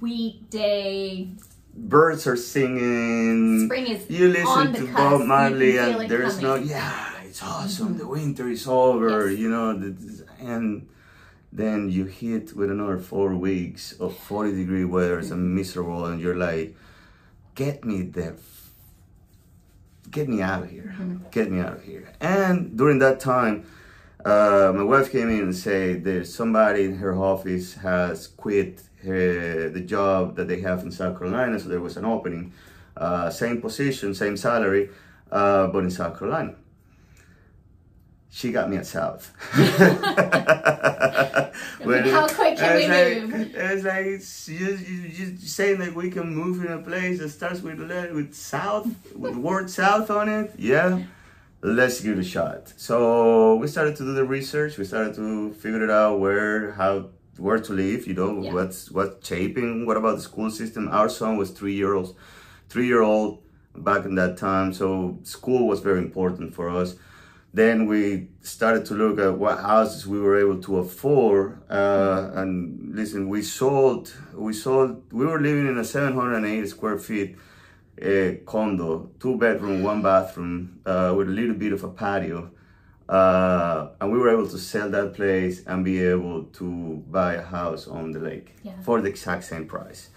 weekday. 0.00 1.28
birds 1.74 2.26
are 2.26 2.36
singing. 2.36 3.66
Spring 3.66 3.86
is 3.86 4.08
You 4.10 4.28
listen 4.28 4.46
on 4.46 4.72
the 4.72 4.80
to 4.80 4.86
cusp. 4.86 4.96
Bob 4.96 5.20
Marley, 5.26 5.76
and 5.78 6.08
there's 6.10 6.40
no 6.40 6.54
yeah, 6.56 7.12
it's 7.24 7.42
awesome. 7.42 7.88
Mm-hmm. 7.88 7.98
The 7.98 8.06
winter 8.08 8.48
is 8.48 8.66
over, 8.66 9.30
Yes. 9.30 9.38
you 9.40 9.48
know. 9.50 9.72
The, 9.78 10.26
and 10.40 10.88
then 11.52 11.88
you 11.90 12.04
hit 12.04 12.54
with 12.54 12.70
another 12.70 12.98
four 12.98 13.34
weeks 13.36 13.92
of 14.00 14.16
40 14.16 14.52
degree 14.54 14.84
weather 14.84 15.18
and 15.18 15.28
mm-hmm. 15.30 15.54
miserable, 15.54 16.04
and 16.06 16.20
you're 16.20 16.36
like, 16.36 16.76
get 17.54 17.84
me 17.84 18.02
the 18.02 18.34
get 20.10 20.28
me 20.28 20.42
out 20.42 20.62
of 20.64 20.70
here. 20.70 20.94
Mm-hmm. 20.98 21.28
Get 21.30 21.50
me 21.50 21.60
out 21.60 21.74
of 21.74 21.82
here. 21.84 22.12
And 22.20 22.76
during 22.76 22.98
that 23.00 23.18
time, 23.20 23.66
uh, 24.24 24.72
my 24.74 24.82
wife 24.82 25.10
came 25.12 25.28
in 25.28 25.40
and 25.40 25.54
said 25.54 26.04
there's 26.04 26.34
somebody 26.34 26.84
in 26.84 26.96
her 26.96 27.14
office 27.14 27.74
has 27.74 28.26
quit 28.28 28.82
her, 29.04 29.68
the 29.68 29.80
job 29.80 30.36
that 30.36 30.48
they 30.48 30.60
have 30.60 30.82
in 30.82 30.90
South 30.90 31.18
Carolina. 31.18 31.58
So 31.60 31.68
there 31.68 31.80
was 31.80 31.96
an 31.96 32.04
opening, 32.04 32.52
uh, 32.96 33.30
same 33.30 33.60
position, 33.60 34.14
same 34.14 34.36
salary, 34.36 34.90
uh, 35.30 35.66
but 35.68 35.84
in 35.84 35.90
South 35.90 36.18
Carolina. 36.18 36.54
She 38.30 38.50
got 38.50 38.68
me 38.68 38.78
at 38.78 38.86
South. 38.86 39.30
When- 41.84 42.08
How 42.08 42.26
quick 42.26 42.56
can 42.58 42.76
we 42.76 42.88
like, 42.88 43.22
move? 43.28 43.54
It's 43.54 43.84
like 43.84 44.06
it's 44.06 44.46
just, 44.46 44.88
you 44.88 45.08
just 45.32 45.54
saying 45.54 45.78
that 45.78 45.94
we 45.94 46.10
can 46.10 46.34
move 46.34 46.64
in 46.64 46.72
a 46.72 46.78
place 46.78 47.18
that 47.20 47.28
starts 47.28 47.60
with 47.60 47.78
with 47.78 48.34
South, 48.34 48.86
with 49.14 49.34
the 49.34 49.40
word 49.40 49.70
South 49.70 50.10
on 50.10 50.28
it. 50.28 50.52
Yeah, 50.58 51.02
let's 51.64 52.00
give 52.02 52.18
it 52.18 52.20
a 52.20 52.24
shot. 52.24 52.72
So 52.76 53.56
we 53.56 53.66
started 53.68 53.96
to 53.96 54.04
do 54.04 54.12
the 54.12 54.24
research. 54.24 54.76
We 54.76 54.84
started 54.84 55.14
to 55.14 55.52
figure 55.54 55.82
it 55.82 55.90
out 55.90 56.20
where 56.20 56.72
how 56.72 57.08
where 57.38 57.58
to 57.58 57.72
live. 57.72 58.06
You 58.06 58.14
know 58.14 58.42
Yeah. 58.42 58.52
what's 58.52 58.90
what's 58.90 59.26
shaping. 59.26 59.86
What 59.86 59.96
about 59.96 60.16
the 60.16 60.22
school 60.22 60.50
system? 60.50 60.88
Our 60.88 61.08
son 61.08 61.36
was 61.38 61.50
three 61.50 61.74
year 61.74 61.94
old, 61.94 62.14
three 62.68 62.86
year 62.86 63.00
old 63.02 63.42
back 63.74 64.04
in 64.04 64.14
that 64.16 64.36
time. 64.36 64.72
So 64.74 65.18
school 65.22 65.66
was 65.66 65.80
very 65.80 65.98
important 66.00 66.54
for 66.54 66.68
us. 66.68 66.96
Then 67.54 67.86
we 67.86 68.28
started 68.42 68.84
to 68.86 68.94
look 68.94 69.18
at 69.18 69.38
what 69.38 69.60
houses 69.60 70.06
we 70.06 70.20
were 70.20 70.36
able 70.38 70.60
to 70.62 70.78
afford. 70.78 71.62
Uh, 71.70 72.30
and 72.34 72.92
listen, 72.94 73.28
we 73.28 73.42
sold, 73.42 74.12
we 74.34 74.52
sold, 74.52 75.04
we 75.12 75.24
were 75.24 75.40
living 75.40 75.68
in 75.68 75.78
a 75.78 75.84
708 75.84 76.68
square 76.68 76.98
feet 76.98 77.36
uh, 78.02 78.32
condo, 78.46 79.10
two 79.20 79.36
bedroom, 79.38 79.82
one 79.82 80.02
bathroom, 80.02 80.80
uh, 80.86 81.14
with 81.16 81.28
a 81.28 81.30
little 81.32 81.54
bit 81.54 81.72
of 81.72 81.84
a 81.84 81.88
patio. 81.88 82.50
Uh, 83.08 83.88
and 84.00 84.10
we 84.10 84.18
were 84.18 84.30
able 84.30 84.48
to 84.48 84.58
sell 84.58 84.88
that 84.90 85.12
place 85.14 85.62
and 85.66 85.84
be 85.84 86.00
able 86.02 86.44
to 86.44 87.02
buy 87.10 87.34
a 87.34 87.42
house 87.42 87.86
on 87.86 88.12
the 88.12 88.18
lake 88.18 88.54
Yeah. 88.62 88.72
for 88.82 89.00
the 89.02 89.08
exact 89.08 89.44
same 89.44 89.66
price. 89.66 90.08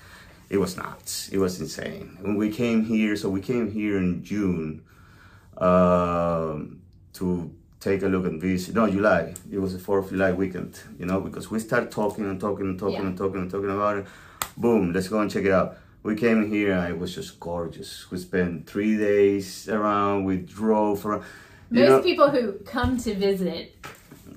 it 0.50 0.58
was 0.58 0.78
nuts. 0.78 1.28
It 1.30 1.40
was 1.40 1.60
insane. 1.60 2.18
When 2.22 2.36
we 2.38 2.50
came 2.50 2.86
here, 2.86 3.18
so 3.18 3.28
we 3.30 3.42
came 3.42 3.70
here 3.70 3.98
in 3.98 4.24
June 4.24 4.82
um, 5.58 6.80
to 7.14 7.52
take 7.82 8.02
a 8.04 8.08
look 8.08 8.26
and 8.26 8.42
visit. 8.42 8.74
No, 8.76 8.90
July. 8.90 9.34
It 9.52 9.60
was 9.60 9.74
the 9.74 9.80
4th 9.80 10.06
of 10.06 10.10
July 10.12 10.32
weekend, 10.32 10.80
you 11.00 11.06
know, 11.06 11.20
because 11.20 11.52
we 11.52 11.60
started 11.60 11.92
talking 11.92 12.26
and 12.26 12.40
talking 12.40 12.66
and 12.66 12.80
talking 12.80 12.96
Yeah. 13.02 13.08
and 13.08 13.18
talking 13.18 13.42
and 13.42 13.52
talking 13.52 13.70
about 13.70 13.98
it. 13.98 14.06
Boom, 14.56 14.94
let's 14.94 15.10
go 15.10 15.20
and 15.20 15.30
check 15.30 15.46
it 15.46 15.52
out. 15.52 15.78
We 16.08 16.16
came 16.16 16.50
here 16.50 16.72
and 16.72 16.88
it 16.94 16.98
was 16.98 17.14
just 17.14 17.38
gorgeous. 17.38 18.10
We 18.10 18.18
spent 18.18 18.66
three 18.66 18.98
days 18.98 19.68
around. 19.68 20.24
We 20.24 20.38
drove 20.38 21.06
around. 21.06 21.26
Most 21.70 21.90
know, 21.90 22.02
people 22.02 22.30
who 22.32 22.54
come 22.60 22.96
to 23.00 23.14
visit 23.14 23.76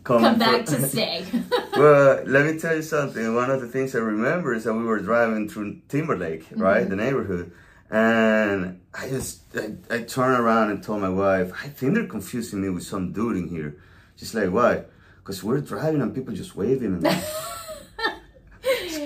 come 0.02 0.20
come 0.20 0.36
back 0.36 0.66
for- 0.66 0.74
to 0.74 0.88
stay. 0.88 1.24
well, 1.76 2.24
let 2.26 2.44
me 2.44 2.58
tell 2.58 2.74
you 2.74 2.82
something. 2.82 3.36
One 3.36 3.52
of 3.52 3.60
the 3.60 3.68
things 3.68 3.94
I 3.94 4.00
remember 4.00 4.52
is 4.52 4.64
that 4.64 4.74
we 4.74 4.82
were 4.82 4.98
driving 4.98 5.48
through 5.48 5.80
Timberlake, 5.88 6.46
mm-hmm. 6.46 6.60
right, 6.60 6.88
the 6.88 6.96
neighborhood, 6.96 7.52
and 7.88 8.80
I 8.92 9.08
just 9.08 9.42
I, 9.56 9.76
I 9.94 10.02
turned 10.02 10.40
around 10.40 10.72
and 10.72 10.82
told 10.82 11.00
my 11.02 11.08
wife, 11.08 11.52
I 11.64 11.68
think 11.68 11.94
they're 11.94 12.08
confusing 12.08 12.62
me 12.62 12.70
with 12.70 12.82
some 12.82 13.12
dude 13.12 13.36
in 13.36 13.46
here. 13.48 13.76
She's 14.16 14.34
like, 14.34 14.50
why? 14.50 14.86
Because 15.18 15.44
we're 15.44 15.60
driving 15.60 16.02
and 16.02 16.12
people 16.12 16.34
just 16.34 16.56
waving. 16.56 16.94
And 16.94 17.06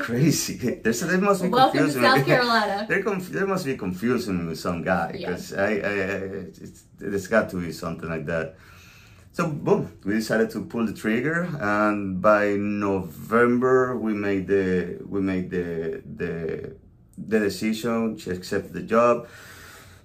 crazy. 0.07 0.55
There's 0.83 1.01
they 1.01 1.17
must 1.17 1.43
be 1.43 1.49
Welcome 1.49 1.73
to 1.73 1.79
confusing 1.79 2.03
me. 2.03 2.09
South 2.09 2.27
Carolina. 2.33 2.87
They're 2.89 3.03
conf- 3.03 3.31
they 3.31 3.45
must 3.45 3.65
be 3.65 3.77
confusing 3.77 4.35
me 4.39 4.45
with 4.51 4.59
some 4.61 4.83
guy 4.83 5.07
Yeah. 5.07 5.31
because 5.31 5.53
I, 5.55 5.71
I, 5.93 5.95
I 6.09 6.09
it's, 6.65 6.85
there's 6.99 7.27
got 7.29 7.51
to 7.51 7.57
be 7.57 7.73
something 7.73 8.09
like 8.09 8.27
that. 8.27 8.57
So 9.33 9.49
boom, 9.49 9.83
we 10.05 10.15
decided 10.15 10.51
to 10.51 10.61
pull 10.65 10.87
the 10.87 10.93
trigger, 10.95 11.49
and 11.61 12.21
by 12.23 12.45
November 12.89 13.97
we 13.97 14.13
made 14.15 14.47
the 14.47 14.99
we 15.13 15.21
made 15.21 15.51
the 15.51 16.03
the 16.21 16.31
the 17.19 17.39
decision. 17.41 18.17
She 18.19 18.31
accepted 18.31 18.73
the 18.73 18.83
job. 18.83 19.27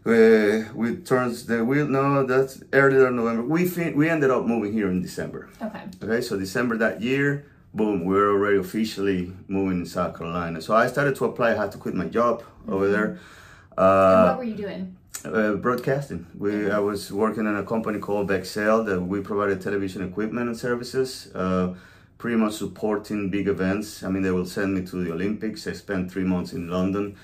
Uh, 0.05 0.63
we 0.73 0.95
turns 1.11 1.45
the 1.45 1.63
wheel. 1.63 1.85
No, 1.87 2.25
that's 2.25 2.63
earlier 2.73 3.11
November. 3.11 3.43
We 3.43 3.65
fin- 3.67 3.95
we 3.95 4.09
ended 4.09 4.31
up 4.31 4.45
moving 4.45 4.71
here 4.73 4.89
in 4.89 5.01
December. 5.01 5.49
okay. 5.61 5.83
Okay, 6.03 6.21
so 6.21 6.39
December 6.39 6.77
that 6.77 7.01
year, 7.01 7.45
boom, 7.73 8.05
we 8.05 8.17
are 8.17 8.31
already 8.31 8.57
officially 8.57 9.33
moving 9.47 9.79
in 9.79 9.85
South 9.85 10.17
Carolina. 10.17 10.61
So 10.61 10.75
I 10.75 10.87
started 10.87 11.15
to 11.17 11.25
apply. 11.25 11.51
I 11.51 11.55
had 11.55 11.71
to 11.73 11.77
quit 11.77 11.95
my 11.95 12.05
job 12.05 12.43
over 12.67 12.87
there. 12.89 13.19
Uh, 13.77 14.29
what 14.29 14.37
were 14.39 14.43
you 14.43 14.55
doing? 14.55 14.95
uh, 15.25 15.53
broadcasting. 15.53 16.25
We 16.37 16.69
I 16.71 16.79
was 16.79 17.11
working 17.11 17.45
in 17.45 17.55
a 17.55 17.63
company 17.63 17.99
called 17.99 18.27
Bexel 18.27 18.83
that 18.85 19.01
we 19.01 19.21
provided 19.21 19.61
television 19.61 20.03
equipment 20.03 20.47
and 20.47 20.57
services. 20.57 21.31
Uh, 21.33 21.75
pretty 22.17 22.37
much 22.37 22.53
supporting 22.53 23.29
big 23.29 23.47
events. 23.47 24.03
I 24.03 24.09
mean, 24.09 24.23
they 24.23 24.31
will 24.31 24.45
send 24.45 24.73
me 24.75 24.85
to 24.87 25.03
the 25.03 25.11
Olympics. 25.11 25.67
I 25.67 25.73
spent 25.73 26.11
three 26.11 26.25
months 26.25 26.53
in 26.53 26.69
London 26.69 27.15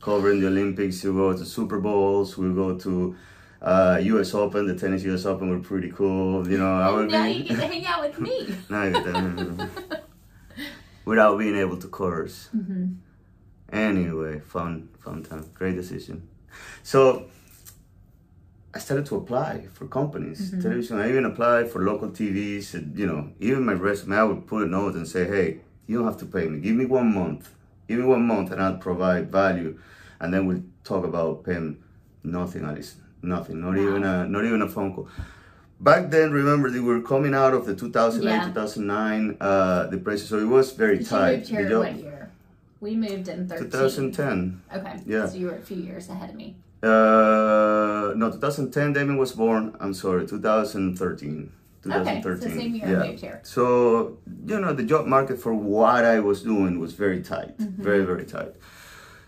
covering 0.00 0.40
the 0.40 0.46
Olympics. 0.46 1.02
You 1.02 1.12
go 1.12 1.32
to 1.36 1.44
Super 1.44 1.80
Bowls. 1.80 2.38
We 2.38 2.52
go 2.54 2.78
to 2.78 3.16
uh, 3.62 3.98
U.S. 4.02 4.34
Open. 4.34 4.66
The 4.66 4.76
tennis 4.76 5.02
U.S. 5.04 5.26
Open 5.26 5.50
were 5.50 5.58
pretty 5.58 5.90
cool. 5.90 6.48
You 6.48 6.58
know, 6.58 6.78
I 6.78 6.90
would 6.90 7.10
now 7.10 7.24
be 7.24 7.32
you 7.32 7.44
get 7.44 7.56
to 7.56 7.66
hang 7.66 7.86
out 7.86 8.00
with 8.02 8.20
me. 8.20 8.54
now 8.68 8.82
I 8.82 8.90
get 8.90 9.04
that. 9.04 9.93
Without 11.04 11.38
being 11.38 11.56
able 11.56 11.76
to 11.78 11.88
curse. 11.88 12.48
Mm-hmm. 12.56 12.94
Anyway, 13.72 14.40
fun, 14.40 14.88
fun 15.00 15.22
time, 15.22 15.46
great 15.54 15.74
decision. 15.76 16.28
So 16.82 17.26
I 18.74 18.78
started 18.78 19.06
to 19.06 19.16
apply 19.16 19.68
for 19.72 19.86
companies, 19.86 20.50
mm-hmm. 20.50 20.62
television. 20.62 20.98
I 20.98 21.08
even 21.08 21.24
applied 21.24 21.70
for 21.70 21.84
local 21.84 22.08
TVs. 22.10 22.74
And, 22.74 22.98
you 22.98 23.06
know, 23.06 23.30
even 23.40 23.64
my 23.64 23.72
resume, 23.72 24.16
I 24.16 24.24
would 24.24 24.46
put 24.46 24.64
a 24.64 24.66
note 24.66 24.94
and 24.94 25.06
say, 25.06 25.26
"Hey, 25.26 25.60
you 25.86 25.98
don't 25.98 26.06
have 26.06 26.18
to 26.18 26.26
pay 26.26 26.48
me. 26.48 26.60
Give 26.60 26.76
me 26.76 26.84
one 26.84 27.12
month. 27.14 27.50
Give 27.88 27.98
me 27.98 28.04
one 28.04 28.26
month, 28.26 28.50
and 28.50 28.60
I'll 28.62 28.78
provide 28.78 29.30
value." 29.30 29.78
And 30.20 30.32
then 30.32 30.46
we'll 30.46 30.62
talk 30.84 31.04
about 31.04 31.44
paying 31.44 31.82
nothing, 32.22 32.64
Alice. 32.64 32.96
Nothing. 33.22 33.60
Not 33.60 33.74
Wow. 33.76 33.82
even 33.82 34.04
a 34.04 34.26
not 34.28 34.44
even 34.44 34.62
a 34.62 34.68
phone 34.68 34.94
call. 34.94 35.08
Back 35.84 36.10
then, 36.10 36.32
remember, 36.32 36.70
they 36.70 36.80
were 36.80 37.00
coming 37.02 37.34
out 37.34 37.52
of 37.52 37.66
the 37.66 37.74
2008, 37.74 38.24
Yeah. 38.24 38.44
2009 38.46 39.36
uh, 39.40 39.86
depression, 39.94 40.26
so 40.26 40.38
it 40.38 40.48
was 40.58 40.72
very 40.72 40.98
You 41.00 41.04
tight. 41.04 41.36
moved 41.40 41.48
here 41.50 41.78
what 41.78 41.94
year? 41.96 42.30
We 42.80 42.96
moved 42.96 43.28
in 43.28 43.48
13. 43.48 43.70
2010. 43.70 44.60
Okay. 44.76 44.96
Yeah. 45.06 45.26
So 45.26 45.36
you 45.36 45.46
were 45.48 45.56
a 45.56 45.66
few 45.70 45.76
years 45.76 46.08
ahead 46.08 46.30
of 46.30 46.36
me. 46.36 46.56
Uh, 46.82 48.12
no, 48.16 48.30
2010. 48.32 48.92
Damien 48.94 49.18
was 49.18 49.32
born. 49.32 49.76
I'm 49.80 49.94
sorry, 49.94 50.26
2013. 50.26 51.52
2013. 51.82 52.00
Okay. 52.00 52.22
2013. 52.22 52.40
So 52.40 52.56
same 52.62 52.74
year 52.74 52.88
yeah. 52.90 53.02
I 53.04 53.08
moved 53.08 53.20
here. 53.20 53.40
So 53.42 54.18
you 54.46 54.58
know, 54.60 54.72
the 54.72 54.84
job 54.84 55.06
market 55.06 55.36
for 55.38 55.52
what 55.54 56.04
I 56.04 56.18
was 56.20 56.42
doing 56.42 56.78
was 56.80 56.92
very 56.94 57.20
tight, 57.22 57.56
Mm-hmm. 57.58 57.82
very 57.82 58.04
very 58.10 58.24
tight. 58.24 58.52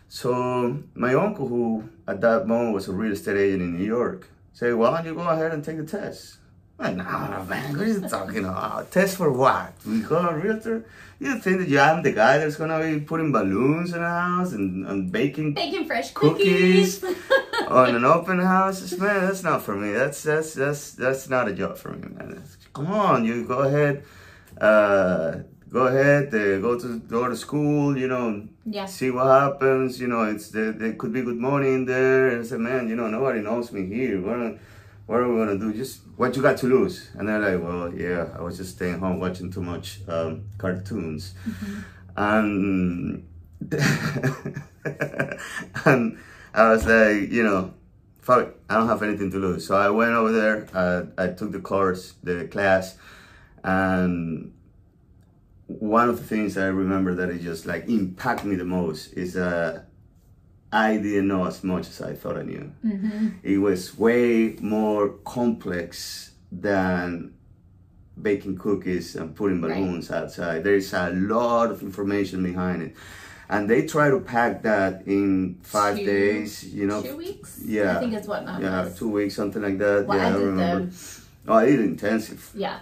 So 0.09 0.79
my 0.95 1.12
uncle, 1.14 1.47
who 1.49 1.85
at 2.09 2.21
that 2.23 2.47
moment 2.47 2.73
was 2.75 2.88
a 2.88 2.92
real 2.92 3.12
estate 3.12 3.37
agent 3.45 3.62
in 3.62 3.77
New 3.79 3.85
York, 3.99 4.21
said, 4.53 4.75
"Why 4.75 4.87
don't 4.90 5.07
you 5.07 5.14
go 5.14 5.27
ahead 5.29 5.53
and 5.53 5.62
take 5.64 5.77
the 5.79 5.85
test?" 5.99 6.38
I'm 6.79 6.97
like, 6.99 7.07
no, 7.07 7.45
man, 7.45 7.73
what 7.73 7.81
are 7.81 7.87
you 7.87 8.01
talking 8.01 8.45
about? 8.45 8.91
Test 8.91 9.17
for 9.17 9.33
what? 9.33 9.73
We 9.87 10.03
call 10.03 10.29
a 10.29 10.37
realtor? 10.37 10.85
You 11.19 11.39
think 11.39 11.67
that 11.67 11.79
I'm 11.79 12.03
the 12.03 12.12
guy 12.12 12.37
that's 12.39 12.57
gonna 12.57 12.81
be 12.81 13.01
putting 13.01 13.33
balloons 13.33 13.95
in 13.95 14.01
the 14.01 14.09
house 14.09 14.53
and, 14.53 14.87
and 14.87 15.11
baking 15.11 15.55
Baking 15.55 15.87
fresh 15.87 16.12
Cookies. 16.12 16.99
cookies. 16.99 17.23
on 17.69 17.95
an 17.95 18.05
open 18.05 18.39
house, 18.39 18.93
man, 18.99 19.27
that's 19.27 19.43
not 19.43 19.62
for 19.62 19.75
me. 19.75 19.93
That's 19.93 20.23
that's 20.23 20.53
that's 20.53 20.93
that's 20.93 21.29
not 21.31 21.49
a 21.49 21.55
job 21.55 21.79
for 21.79 21.93
me, 21.93 22.09
man. 22.15 22.43
Come 22.75 22.89
on, 22.89 23.25
you 23.25 23.45
go 23.45 23.61
ahead, 23.61 24.05
uh, 24.61 25.39
go 25.71 25.87
ahead, 25.87 26.29
uh, 26.35 26.59
go 26.59 26.79
to 26.79 26.99
go 27.01 27.29
to 27.29 27.37
school, 27.37 27.97
you 27.97 28.09
know, 28.09 28.47
yeah. 28.67 28.85
see 28.85 29.11
what 29.11 29.27
happens. 29.27 29.99
You 30.01 30.09
know, 30.09 30.25
it's 30.25 30.51
there, 30.51 30.73
there 30.73 30.93
could 30.93 31.12
be 31.12 31.23
good 31.23 31.39
money 31.39 31.69
in 31.69 31.87
there. 31.87 32.29
And 32.29 32.41
I 32.41 32.45
said, 32.45 32.61
man, 32.61 32.89
you 32.89 32.97
know, 32.97 33.09
nobody 33.09 33.41
knows 33.41 33.73
me 33.73 33.87
here. 33.87 34.21
What 35.07 35.21
are, 35.21 35.33
we 35.33 35.38
gonna 35.38 35.59
do? 35.59 35.73
Just 35.73 36.01
what 36.16 36.35
you 36.35 36.42
got 36.42 36.57
to 36.59 36.66
lose? 36.66 37.11
And 37.14 37.29
they're 37.29 37.38
like, 37.38 37.62
well, 37.62 37.95
yeah, 37.95 38.29
I 38.37 38.40
was 38.40 38.57
just 38.57 38.75
staying 38.77 38.99
home 38.99 39.21
watching 39.21 39.53
too 39.53 39.62
much 39.62 40.01
um, 40.09 40.47
cartoons, 40.59 41.35
and 42.16 43.25
and 45.85 46.19
I 46.53 46.71
was 46.71 46.87
like, 46.87 47.31
you 47.31 47.45
know, 47.45 47.73
fuck, 48.21 48.55
I 48.69 48.75
don't 48.75 48.88
have 48.88 49.05
anything 49.05 49.31
to 49.31 49.38
lose. 49.38 49.66
So 49.66 49.77
I 49.77 49.90
went 49.90 50.12
over 50.12 50.33
there. 50.33 50.66
Uh, 50.75 51.05
I 51.16 51.29
took 51.29 51.53
the 51.53 51.61
course, 51.61 52.14
the 52.25 52.49
class, 52.49 52.99
and 53.62 54.53
one 55.69 56.09
of 56.09 56.19
the 56.19 56.25
things 56.25 56.59
I 56.59 56.66
remember 56.66 57.14
that 57.14 57.29
it 57.29 57.42
just 57.42 57.66
like 57.66 57.88
impacted 57.88 58.47
me 58.47 58.57
the 58.57 58.64
most 58.64 59.12
is 59.12 59.35
that 59.35 59.87
I 60.72 60.96
didn't 60.96 61.29
know 61.29 61.46
as 61.46 61.62
much 61.64 61.88
as 61.88 62.00
I 62.02 62.14
thought 62.14 62.37
I 62.37 62.42
knew. 62.42 62.72
Mm-hmm. 62.85 63.29
It 63.42 63.59
was 63.59 63.96
way 63.96 64.57
more 64.61 65.11
complex 65.24 66.33
than 66.50 67.33
baking 68.20 68.59
cookies 68.59 69.14
and 69.16 69.35
putting 69.35 69.61
Right. 69.61 69.74
balloons 69.74 70.11
outside. 70.11 70.64
There 70.64 70.74
is 70.74 70.92
a 70.92 71.11
lot 71.11 71.70
of 71.70 71.83
information 71.83 72.42
behind 72.42 72.83
it. 72.83 72.96
And 73.48 73.70
they 73.70 73.87
try 73.87 74.11
to 74.11 74.18
pack 74.18 74.62
that 74.62 75.02
in 75.07 75.59
five 75.62 75.96
Two- 75.98 76.05
days, 76.07 76.64
you 76.74 76.87
know. 76.87 77.00
Two 77.02 77.16
weeks? 77.16 77.61
Yeah. 77.64 77.96
I 77.96 78.00
think 78.00 78.14
it's 78.14 78.26
what 78.26 78.42
Yeah, 78.61 78.85
was. 78.85 78.98
two 78.98 79.09
weeks, 79.09 79.35
something 79.37 79.62
like 79.62 79.79
that. 79.79 80.07
Well, 80.07 80.18
yeah, 80.18 80.26
I 80.26 80.31
I 80.31 80.37
remember. 80.37 80.87
the, 80.87 81.22
Oh, 81.48 81.55
I 81.55 81.66
did 81.66 81.79
intensive. 81.79 82.50
yeah. 82.57 82.81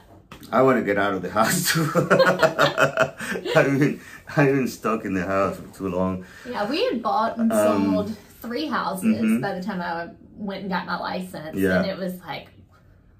I 0.52 0.62
want 0.62 0.78
to 0.78 0.84
get 0.84 0.98
out 0.98 1.14
of 1.14 1.22
the 1.22 1.30
house 1.30 1.72
too. 1.72 1.90
I've 3.56 3.78
been 3.78 4.00
I've 4.36 4.46
been 4.54 4.68
stuck 4.68 5.04
in 5.04 5.14
the 5.14 5.24
house 5.24 5.56
for 5.56 5.66
too 5.78 5.88
long. 5.88 6.24
Yeah, 6.48 6.68
we 6.68 6.84
had 6.84 7.02
bought 7.02 7.38
and 7.38 7.52
Um, 7.52 7.92
sold 7.94 8.16
three 8.42 8.66
houses 8.66 9.20
mhm. 9.22 9.40
by 9.40 9.54
the 9.54 9.62
time 9.62 9.80
I 9.80 10.10
went 10.36 10.62
and 10.62 10.70
got 10.70 10.86
my 10.86 10.98
license. 10.98 11.56
Yeah. 11.56 11.80
And 11.80 11.90
it 11.90 11.98
was 11.98 12.18
like, 12.20 12.48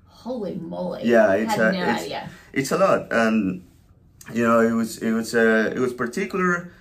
holy 0.07 0.55
moly. 0.57 1.03
Yeah, 1.05 1.33
it's 1.35 1.51
had 1.55 1.61
a- 1.61 1.73
no 1.73 1.83
it's- 1.83 2.03
idea. 2.05 2.31
It's 2.53 2.71
a 2.73 2.79
lot, 2.79 3.13
and 3.13 3.65
you 4.33 4.45
know 4.47 4.61
it 4.61 4.73
was 4.73 4.99
it 4.99 5.13
was 5.13 5.35
uh, 5.35 5.73
it 5.75 5.79
was 5.81 5.93
particular 5.93 6.73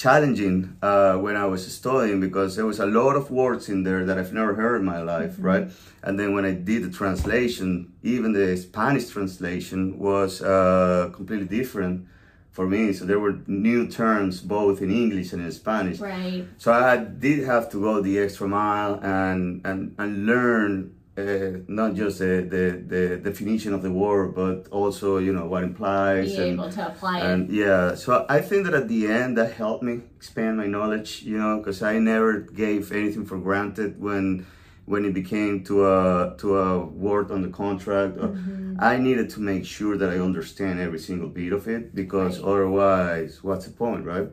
challenging 0.00 0.78
uh, 0.80 1.14
when 1.16 1.36
I 1.36 1.44
was 1.44 1.62
studying 1.70 2.20
because 2.20 2.56
there 2.56 2.64
was 2.64 2.80
a 2.80 2.86
lot 2.86 3.16
of 3.16 3.30
words 3.30 3.68
in 3.68 3.82
there 3.82 4.02
that 4.06 4.16
I've 4.18 4.32
never 4.32 4.54
heard 4.54 4.80
in 4.80 4.86
my 4.86 5.02
life, 5.02 5.34
right? 5.38 5.68
And 6.02 6.18
then 6.18 6.32
when 6.32 6.46
I 6.46 6.52
did 6.52 6.84
the 6.84 6.90
translation, 6.90 7.92
even 8.02 8.32
the 8.32 8.56
Spanish 8.56 9.08
translation 9.10 9.98
was 9.98 10.40
uh, 10.40 11.10
completely 11.12 11.46
different 11.58 12.06
for 12.50 12.66
me. 12.66 12.94
So 12.94 13.04
there 13.04 13.20
were 13.20 13.40
new 13.46 13.86
terms 13.88 14.40
both 14.40 14.80
in 14.80 14.90
English 14.90 15.34
and 15.34 15.42
in 15.42 15.52
Spanish. 15.52 15.98
Right. 15.98 16.46
So 16.56 16.72
I 16.72 16.96
did 16.96 17.44
have 17.44 17.70
to 17.72 17.78
go 17.78 18.00
the 18.00 18.20
extra 18.20 18.48
mile 18.48 18.94
and 19.02 19.60
and, 19.66 19.94
and 19.98 20.24
learn 20.24 20.94
uh, 21.20 21.58
not 21.68 21.94
just 21.94 22.18
the, 22.18 22.34
the, 22.54 22.64
the 22.94 23.02
definition 23.30 23.72
of 23.74 23.82
the 23.82 23.92
word, 24.04 24.34
but 24.34 24.58
also 24.70 25.18
you 25.18 25.32
know 25.32 25.46
what 25.52 25.62
implies 25.70 26.30
Be 26.36 26.42
and 26.42 26.52
able 26.60 26.70
to 26.78 26.82
apply 26.90 27.16
it. 27.20 27.24
and 27.30 27.40
yeah. 27.62 27.94
So 27.94 28.26
I 28.28 28.40
think 28.40 28.60
that 28.66 28.74
at 28.74 28.88
the 28.88 29.02
end 29.20 29.36
that 29.38 29.52
helped 29.52 29.82
me 29.82 29.94
expand 30.16 30.56
my 30.62 30.66
knowledge, 30.66 31.22
you 31.22 31.38
know, 31.38 31.58
because 31.58 31.82
I 31.82 31.98
never 31.98 32.30
gave 32.64 32.82
anything 32.92 33.24
for 33.26 33.38
granted 33.38 33.90
when 34.00 34.46
when 34.86 35.04
it 35.04 35.14
became 35.14 35.62
to 35.64 35.74
a 35.86 36.34
to 36.38 36.46
a 36.58 36.78
word 37.06 37.30
on 37.30 37.42
the 37.42 37.52
contract. 37.64 38.16
Mm-hmm. 38.16 38.76
I 38.92 38.96
needed 38.96 39.28
to 39.34 39.40
make 39.40 39.64
sure 39.76 39.94
that 40.00 40.08
I 40.10 40.18
understand 40.18 40.80
every 40.80 40.98
single 40.98 41.28
bit 41.28 41.52
of 41.52 41.68
it 41.68 41.94
because 41.94 42.34
Right. 42.40 42.48
otherwise, 42.50 43.32
what's 43.46 43.66
the 43.66 43.72
point, 43.72 44.02
right? 44.06 44.28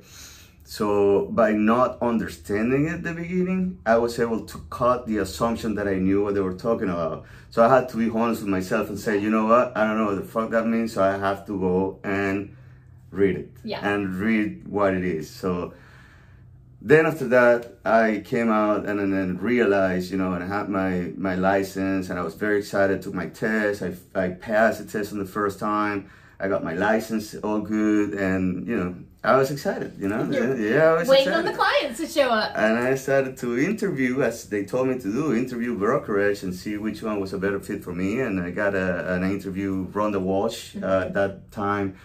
So 0.69 1.27
by 1.27 1.53
not 1.53 1.97
understanding 2.01 2.87
it 2.87 2.95
at 2.95 3.03
the 3.03 3.13
beginning, 3.13 3.79
I 3.85 3.95
was 3.99 4.19
able 4.19 4.45
to 4.47 4.57
cut 4.69 5.07
the 5.07 5.19
assumption 5.19 5.75
that 5.75 5.87
I 5.87 5.93
knew 5.95 6.25
what 6.25 6.33
they 6.33 6.41
were 6.41 6.55
talking 6.55 6.89
about. 6.89 7.23
So 7.51 7.63
I 7.63 7.73
had 7.73 7.87
to 7.89 7.95
be 7.97 8.09
honest 8.09 8.41
with 8.41 8.49
myself 8.49 8.89
and 8.89 8.99
say, 8.99 9.17
you 9.17 9.29
know 9.29 9.45
what, 9.45 9.77
I 9.77 9.87
don't 9.87 9.97
know 9.97 10.07
what 10.07 10.17
the 10.17 10.27
fuck 10.27 10.49
that 10.49 10.67
means, 10.67 10.91
so 10.91 11.01
I 11.01 11.17
have 11.17 11.45
to 11.45 11.57
go 11.57 11.99
and 12.03 12.53
read 13.11 13.37
it 13.37 13.49
Yeah. 13.63 13.79
and 13.81 14.13
read 14.15 14.67
what 14.67 14.93
it 14.93 15.05
is. 15.05 15.29
So 15.29 15.73
then 16.81 17.05
after 17.05 17.29
that, 17.29 17.77
I 17.85 18.21
came 18.25 18.51
out 18.51 18.85
and, 18.85 18.99
and 18.99 19.13
then 19.13 19.37
realized, 19.37 20.11
you 20.11 20.17
know, 20.17 20.33
and 20.33 20.43
I 20.43 20.47
had 20.47 20.67
my, 20.67 21.13
my 21.15 21.35
license 21.35 22.09
and 22.09 22.19
I 22.19 22.23
was 22.23 22.35
very 22.35 22.57
excited, 22.59 23.01
took 23.01 23.13
my 23.13 23.27
test. 23.27 23.81
I, 23.81 23.93
I 24.13 24.29
passed 24.31 24.85
the 24.85 24.91
test 24.91 25.13
on 25.13 25.19
the 25.19 25.25
first 25.25 25.59
time. 25.59 26.09
I 26.41 26.49
got 26.49 26.61
my 26.61 26.73
license 26.73 27.35
all 27.35 27.61
good 27.61 28.13
and, 28.15 28.67
you 28.67 28.75
know, 28.75 28.95
I 29.23 29.35
was 29.35 29.51
excited, 29.51 29.93
you 29.99 30.07
know? 30.07 30.23
You're 30.31 30.55
yeah, 30.57 30.83
I 30.85 30.93
was 30.93 31.07
Waiting 31.09 31.27
excited. 31.27 31.47
on 31.47 31.51
the 31.51 31.57
clients 31.57 31.99
to 31.99 32.07
show 32.07 32.29
up. 32.29 32.51
And 32.55 32.77
I 32.77 32.95
started 32.95 33.35
to 33.37 33.57
interview, 33.57 34.21
as 34.21 34.45
they 34.47 34.63
told 34.63 34.87
me 34.87 34.95
to 34.99 35.11
do, 35.11 35.33
interview 35.35 35.77
brokerage 35.77 36.43
and 36.43 36.53
see 36.53 36.77
which 36.77 37.01
one 37.01 37.19
was 37.19 37.33
a 37.33 37.37
better 37.37 37.59
fit 37.59 37.83
for 37.83 37.93
me. 37.93 38.19
And 38.21 38.39
I 38.39 38.51
got 38.51 38.73
a, 38.75 39.13
an 39.15 39.23
interview, 39.23 39.81
with 39.83 39.93
Rhonda 39.95 40.21
Walsh, 40.21 40.75
uh, 40.81 41.05
at 41.07 41.13
that 41.15 41.51
time. 41.51 41.97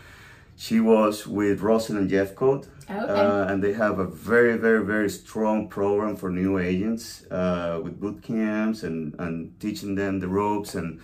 She 0.56 0.80
was 0.80 1.26
with 1.26 1.60
Russell 1.60 1.96
and 1.98 2.10
Jeffcoat. 2.10 2.68
Oh, 2.88 2.94
Okay. 2.94 3.12
Uh, 3.12 3.46
and 3.52 3.62
they 3.62 3.72
have 3.74 3.98
a 3.98 4.04
very, 4.06 4.56
very, 4.56 4.84
very 4.84 5.08
strong 5.08 5.68
program 5.68 6.16
for 6.16 6.30
new 6.30 6.58
agents 6.58 7.24
uh, 7.30 7.80
with 7.82 8.00
boot 8.00 8.22
camps 8.22 8.82
and, 8.82 9.14
and 9.18 9.58
teaching 9.60 9.94
them 9.94 10.18
the 10.20 10.28
ropes 10.28 10.74
and 10.74 11.00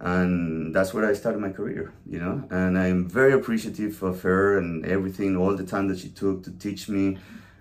and 0.00 0.74
that's 0.74 0.92
where 0.92 1.08
I 1.08 1.14
started 1.14 1.40
my 1.40 1.50
career, 1.50 1.92
you 2.06 2.18
know. 2.18 2.44
And 2.50 2.78
I'm 2.78 3.08
very 3.08 3.32
appreciative 3.32 4.02
of 4.02 4.22
her 4.22 4.58
and 4.58 4.84
everything, 4.84 5.36
all 5.36 5.56
the 5.56 5.64
time 5.64 5.88
that 5.88 5.98
she 5.98 6.08
took 6.10 6.42
to 6.44 6.50
teach 6.50 6.88
me. 6.88 7.18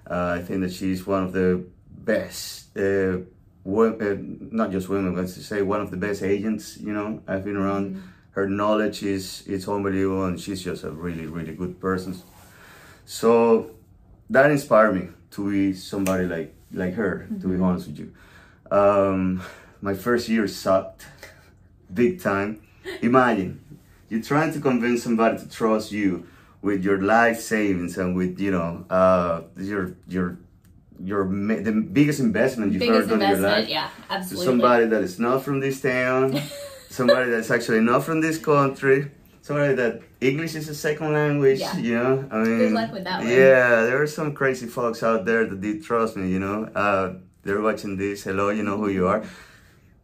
Uh, 0.10 0.38
I 0.40 0.42
think 0.42 0.62
that 0.62 0.74
she's 0.74 1.08
one 1.08 1.24
of 1.24 1.32
the 1.34 1.66
best, 1.90 2.78
uh, 2.78 3.20
wo- 3.64 3.98
uh, 4.00 4.18
not 4.20 4.72
just 4.72 4.90
women, 4.90 5.16
but 5.16 5.28
to 5.28 5.44
say 5.44 5.62
one 5.62 5.82
of 5.82 5.92
the 5.92 5.98
best 5.98 6.22
agents, 6.24 6.78
you 6.78 6.94
know, 6.94 7.22
I've 7.28 7.44
been 7.44 7.58
around. 7.58 8.02
Her 8.32 8.50
knowledge 8.50 9.02
is 9.02 9.48
is 9.48 9.66
unbelievable, 9.68 10.26
and 10.26 10.38
she's 10.40 10.62
just 10.62 10.84
a 10.84 10.92
really, 10.92 11.26
really 11.26 11.56
good 11.56 11.80
person. 11.80 12.16
So 13.06 13.72
that 14.30 14.52
inspired 14.52 14.94
me 14.96 15.08
to 15.32 15.50
be 15.50 15.74
somebody 15.74 16.26
like 16.26 16.54
like 16.74 16.96
her. 16.96 17.28
To 17.42 17.48
be 17.48 17.56
honest 17.62 17.88
with 17.88 18.00
you, 18.00 18.14
um, 18.72 19.42
my 19.82 19.94
first 19.94 20.28
year 20.28 20.48
sucked 20.48 21.08
big 21.94 22.22
time. 22.22 22.62
Imagine 23.02 23.60
you're 24.10 24.22
trying 24.22 24.54
to 24.54 24.60
convince 24.60 25.04
somebody 25.04 25.38
to 25.38 25.50
trust 25.50 25.92
you 25.92 26.28
with 26.62 26.84
your 26.84 27.02
life 27.02 27.40
savings 27.40 27.98
and 27.98 28.16
with 28.16 28.40
you 28.40 28.52
know 28.52 28.86
uh, 28.90 29.42
your 29.58 29.96
your 30.08 30.38
your 31.04 31.26
the 31.26 31.72
biggest 31.92 32.20
investment 32.20 32.72
you've 32.72 32.80
Biggest 32.80 33.10
ever 33.10 33.18
done 33.18 33.22
in 33.22 33.30
your 33.30 33.50
life 33.50 33.68
yeah, 33.68 33.90
to 34.08 34.14
absolutely. 34.14 34.46
somebody 34.46 34.86
that 34.86 35.02
is 35.04 35.20
not 35.20 35.44
from 35.44 35.60
this 35.60 35.82
town, 35.82 36.42
somebody 36.90 37.30
that's 37.30 37.52
actually 37.52 37.82
not 37.82 38.04
from 38.04 38.22
this 38.22 38.38
country, 38.38 39.12
somebody 39.42 39.76
that 39.76 40.02
English 40.22 40.56
is 40.56 40.70
a 40.70 40.76
second 40.76 41.14
language. 41.14 41.60
Yeah. 41.60 41.78
You 41.78 41.94
know, 41.96 42.28
I 42.32 42.38
mean, 42.40 42.74
luck 42.74 42.92
with 42.94 43.04
that 43.04 43.20
one. 43.20 43.28
Yeah, 43.28 43.84
there 43.84 44.02
are 44.02 44.08
some 44.08 44.34
crazy 44.34 44.68
folks 44.68 45.04
out 45.04 45.26
there 45.26 45.46
that 45.46 45.60
did 45.60 45.84
trust 45.84 46.16
me. 46.16 46.30
You 46.30 46.40
know, 46.40 46.64
uh, 46.76 47.16
they're 47.44 47.62
watching 47.62 47.98
this. 47.98 48.24
Hello, 48.24 48.50
you 48.50 48.64
know 48.64 48.78
who 48.78 48.90
you 48.90 49.08
are. 49.08 49.24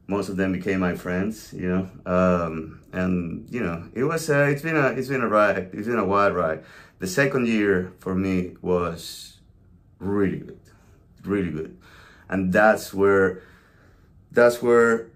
Most 0.07 0.29
of 0.29 0.35
them 0.37 0.51
became 0.51 0.79
my 0.79 0.95
friends. 0.95 1.53
You 1.53 1.69
know, 1.69 1.89
um, 2.05 2.81
and 2.91 3.47
you 3.49 3.61
know, 3.61 3.89
it 3.93 4.03
was 4.03 4.29
uh, 4.29 4.47
it's 4.49 4.61
been 4.61 4.77
a 4.77 4.87
it's 4.87 5.07
been 5.07 5.21
a 5.21 5.27
ride. 5.27 5.69
It's 5.73 5.87
been 5.87 5.99
a 5.99 6.05
wild 6.05 6.35
ride. 6.35 6.63
The 6.99 7.07
second 7.07 7.47
year 7.47 7.93
for 7.99 8.13
me 8.13 8.57
was 8.61 9.39
really 9.99 10.39
good, 10.39 10.59
really 11.23 11.51
good, 11.51 11.77
and 12.29 12.51
that's 12.53 12.93
where 12.93 13.41
that's 14.31 14.61
where 14.61 15.07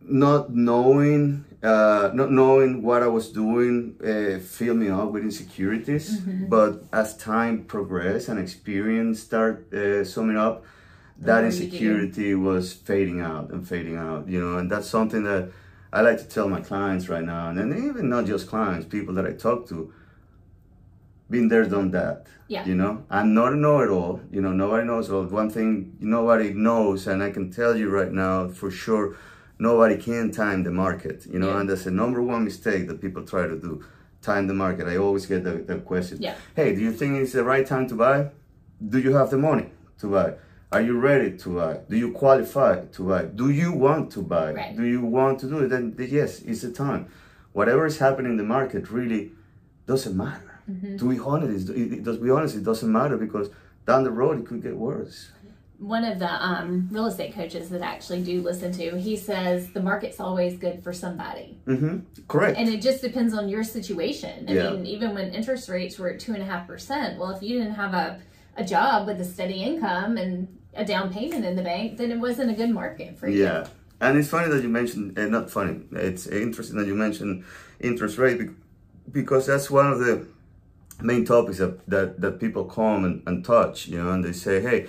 not 0.00 0.54
knowing 0.54 1.44
uh, 1.62 2.10
not 2.14 2.30
knowing 2.30 2.82
what 2.82 3.02
I 3.02 3.08
was 3.08 3.30
doing 3.30 3.96
uh, 4.02 4.38
filled 4.38 4.78
me 4.78 4.88
up 4.90 5.10
with 5.10 5.24
insecurities. 5.24 6.20
But 6.20 6.84
as 6.92 7.16
time 7.16 7.64
progressed 7.64 8.28
and 8.28 8.38
experience 8.38 9.20
start 9.20 9.72
uh, 9.72 10.04
summing 10.04 10.36
up, 10.36 10.64
that 11.18 11.44
insecurity 11.44 12.34
was 12.34 12.72
fading 12.72 13.20
out 13.20 13.50
and 13.50 13.66
fading 13.66 13.96
out. 13.96 14.28
You 14.28 14.40
know, 14.40 14.58
and 14.58 14.70
that's 14.70 14.88
something 14.88 15.24
that 15.24 15.50
I 15.92 16.02
like 16.02 16.18
to 16.18 16.24
tell 16.28 16.48
my 16.48 16.60
clients 16.60 17.08
right 17.08 17.24
now, 17.24 17.48
and 17.48 17.58
then 17.58 17.72
even 17.88 18.08
not 18.08 18.26
just 18.26 18.48
clients, 18.48 18.86
people 18.86 19.14
that 19.14 19.26
I 19.26 19.32
talk 19.32 19.68
to. 19.68 19.92
Been 21.30 21.48
there, 21.48 21.64
done 21.66 21.90
that. 21.90 22.26
Yeah. 22.46 22.64
You 22.64 22.74
know, 22.74 23.04
I'm 23.10 23.34
not 23.34 23.52
a 23.52 23.56
know-it-all. 23.56 24.20
You 24.30 24.40
know, 24.40 24.52
nobody 24.52 24.86
knows 24.86 25.10
all. 25.10 25.24
One 25.24 25.50
thing 25.50 25.94
nobody 26.00 26.54
knows, 26.54 27.06
and 27.06 27.22
I 27.22 27.30
can 27.30 27.50
tell 27.50 27.76
you 27.76 27.90
right 27.90 28.10
now 28.10 28.48
for 28.48 28.70
sure, 28.70 29.14
nobody 29.58 29.98
can 29.98 30.30
time 30.30 30.62
the 30.62 30.70
market. 30.70 31.26
You 31.26 31.38
know, 31.38 31.48
Yeah. 31.48 31.60
and 31.60 31.68
that's 31.68 31.84
the 31.84 31.90
number 31.90 32.22
one 32.22 32.44
mistake 32.44 32.86
that 32.88 33.02
people 33.02 33.24
try 33.24 33.46
to 33.46 33.58
do. 33.58 33.84
Time 34.22 34.46
the 34.46 34.54
market. 34.54 34.88
I 34.88 34.96
always 34.96 35.26
get 35.26 35.44
the, 35.44 35.52
the 35.70 35.76
question. 35.80 36.16
Yeah. 36.20 36.34
Hey, 36.56 36.74
do 36.74 36.80
you 36.80 36.92
think 36.92 37.16
it's 37.16 37.32
the 37.34 37.44
right 37.44 37.66
time 37.66 37.86
to 37.88 37.94
buy? 37.94 38.30
Do 38.88 38.98
you 38.98 39.12
have 39.14 39.28
the 39.28 39.38
money 39.38 39.68
to 40.00 40.06
buy? 40.10 40.34
Are 40.70 40.82
you 40.82 40.98
ready 40.98 41.36
to 41.38 41.54
buy? 41.56 41.78
Do 41.88 41.96
you 41.96 42.12
qualify 42.12 42.84
to 42.84 43.02
buy? 43.08 43.24
Do 43.24 43.50
you 43.50 43.72
want 43.72 44.12
to 44.12 44.22
buy? 44.22 44.52
Right. 44.52 44.76
Do 44.76 44.84
you 44.84 45.00
want 45.00 45.40
to 45.40 45.48
do 45.48 45.60
it? 45.60 45.68
Then 45.68 45.94
yes, 45.98 46.40
it's 46.42 46.60
the 46.60 46.72
time. 46.72 47.06
Whatever 47.54 47.86
is 47.86 47.98
happening 47.98 48.32
in 48.32 48.36
the 48.36 48.44
market 48.44 48.90
really 48.90 49.32
doesn't 49.86 50.14
matter. 50.16 50.60
Mm-hmm. 50.70 50.98
To 50.98 51.08
be 51.10 51.18
honest, 51.18 51.70
it, 51.70 52.04
to 52.04 52.18
be 52.18 52.30
honest, 52.30 52.54
it 52.56 52.64
doesn't 52.64 52.92
matter 52.92 53.16
because 53.16 53.48
down 53.86 54.04
the 54.04 54.10
road 54.10 54.38
it 54.40 54.46
could 54.46 54.62
get 54.62 54.76
worse. 54.76 55.30
One 55.78 56.04
of 56.04 56.18
the 56.18 56.30
um, 56.44 56.88
real 56.90 57.06
estate 57.06 57.34
coaches 57.34 57.70
that 57.70 57.80
I 57.82 57.86
actually 57.86 58.22
do 58.22 58.42
listen 58.42 58.70
to, 58.72 58.98
he 58.98 59.16
says 59.16 59.70
the 59.70 59.80
market's 59.80 60.20
always 60.20 60.58
good 60.58 60.82
for 60.82 60.92
somebody. 60.92 61.56
hmm 61.64 62.00
Correct. 62.26 62.58
And 62.58 62.68
it 62.68 62.82
just 62.82 63.00
depends 63.00 63.32
on 63.32 63.48
your 63.48 63.64
situation. 63.64 64.46
I 64.48 64.52
Yeah. 64.52 64.70
mean, 64.72 64.84
even 64.86 65.14
when 65.14 65.32
interest 65.32 65.68
rates 65.70 65.98
were 65.98 66.10
at 66.10 66.20
two 66.20 66.34
and 66.34 66.42
a 66.42 66.44
half 66.44 66.66
percent, 66.66 67.18
well, 67.18 67.30
if 67.30 67.42
you 67.42 67.56
didn't 67.58 67.74
have 67.74 67.94
a, 67.94 68.20
a 68.58 68.64
job 68.64 69.06
with 69.06 69.20
a 69.20 69.24
steady 69.24 69.62
income 69.62 70.16
and 70.18 70.48
a 70.74 70.84
down 70.84 71.12
payment 71.12 71.44
in 71.44 71.56
the 71.56 71.62
bank, 71.62 71.96
then 71.98 72.10
it 72.10 72.18
wasn't 72.18 72.50
a 72.50 72.54
good 72.54 72.70
market 72.70 73.18
for 73.18 73.28
you. 73.28 73.44
Yeah, 73.44 73.66
and 74.00 74.18
it's 74.18 74.28
funny 74.28 74.48
that 74.52 74.62
you 74.62 74.68
mentioned, 74.68 75.18
uh, 75.18 75.26
not 75.26 75.50
funny, 75.50 75.80
it's 75.92 76.26
interesting 76.26 76.76
that 76.78 76.86
you 76.86 76.94
mentioned 76.94 77.44
interest 77.80 78.18
rate 78.18 78.38
bec- 78.38 78.56
because 79.10 79.46
that's 79.46 79.70
one 79.70 79.86
of 79.92 79.98
the 80.00 80.26
main 81.00 81.24
topics 81.24 81.58
that, 81.58 81.88
that, 81.88 82.20
that 82.20 82.40
people 82.40 82.64
come 82.64 83.04
and, 83.04 83.22
and 83.26 83.44
touch, 83.44 83.86
you 83.86 84.02
know, 84.02 84.10
and 84.10 84.24
they 84.24 84.32
say, 84.32 84.60
hey, 84.60 84.86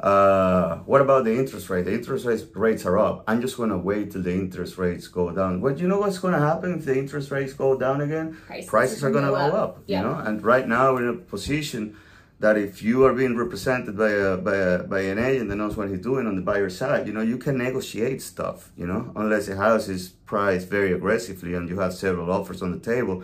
uh, 0.00 0.78
what 0.78 1.00
about 1.00 1.24
the 1.24 1.32
interest 1.38 1.70
rate? 1.70 1.84
The 1.84 1.92
interest 1.94 2.24
rates, 2.26 2.44
rates 2.54 2.84
are 2.86 2.98
up. 2.98 3.22
I'm 3.28 3.40
just 3.40 3.56
going 3.56 3.70
to 3.70 3.78
wait 3.78 4.10
till 4.10 4.22
the 4.22 4.32
interest 4.32 4.76
rates 4.76 5.06
go 5.06 5.30
down. 5.30 5.60
But 5.60 5.78
you 5.78 5.86
know 5.86 6.00
what's 6.00 6.18
going 6.18 6.34
to 6.34 6.40
happen 6.40 6.74
if 6.78 6.84
the 6.86 6.98
interest 6.98 7.30
rates 7.30 7.52
go 7.52 7.78
down 7.78 8.00
again? 8.00 8.36
Prices 8.66 9.04
are 9.04 9.12
going 9.12 9.24
to 9.24 9.30
go 9.30 9.36
go 9.36 9.42
up. 9.42 9.54
up, 9.54 9.82
Yeah. 9.86 9.98
you 10.00 10.08
know, 10.08 10.16
and 10.18 10.42
right 10.42 10.66
now 10.66 10.92
we're 10.94 11.08
in 11.08 11.08
a 11.10 11.18
position 11.18 11.96
that 12.42 12.58
if 12.58 12.82
you 12.82 13.04
are 13.06 13.14
being 13.14 13.36
represented 13.36 13.96
by 13.96 14.10
a, 14.10 14.36
by 14.36 14.56
a 14.56 14.82
by 14.82 15.00
an 15.12 15.18
agent 15.30 15.48
that 15.48 15.58
knows 15.62 15.76
what 15.76 15.88
he's 15.88 16.00
doing 16.00 16.26
on 16.26 16.34
the 16.34 16.42
buyer 16.42 16.68
side, 16.68 17.06
you 17.06 17.12
know, 17.12 17.22
you 17.32 17.38
can 17.38 17.56
negotiate 17.56 18.20
stuff, 18.20 18.72
you 18.76 18.86
know, 18.90 19.12
unless 19.14 19.46
the 19.46 19.56
house 19.56 19.86
is 19.88 20.08
priced 20.32 20.68
very 20.68 20.92
aggressively 20.92 21.54
and 21.54 21.68
you 21.68 21.78
have 21.78 21.94
several 21.94 22.32
offers 22.32 22.60
on 22.60 22.72
the 22.72 22.82
table. 22.94 23.22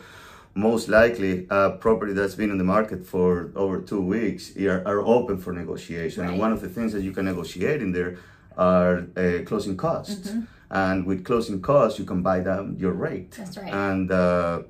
Most 0.54 0.88
likely, 0.88 1.48
a 1.50 1.70
property 1.70 2.12
that's 2.12 2.36
been 2.36 2.50
in 2.54 2.58
the 2.58 2.70
market 2.76 3.04
for 3.04 3.50
over 3.56 3.80
two 3.80 4.00
weeks 4.00 4.56
are, 4.56 4.82
are 4.86 5.00
open 5.16 5.36
for 5.36 5.52
negotiation. 5.52 6.22
Right. 6.22 6.30
And 6.30 6.38
one 6.38 6.52
of 6.52 6.60
the 6.60 6.68
things 6.68 6.92
that 6.92 7.02
you 7.02 7.12
can 7.12 7.24
negotiate 7.24 7.82
in 7.82 7.90
there 7.90 8.18
are 8.56 9.06
uh, 9.16 9.38
closing 9.44 9.76
costs. 9.76 10.30
Mm-hmm. 10.30 10.40
And 10.70 11.06
with 11.06 11.24
closing 11.24 11.60
costs, 11.60 11.98
you 11.98 12.04
can 12.04 12.22
buy 12.22 12.38
down 12.40 12.76
your 12.78 12.92
rate. 12.92 13.32
That's 13.32 13.56
right. 13.58 13.72
And 13.72 14.12
uh, 14.12 14.62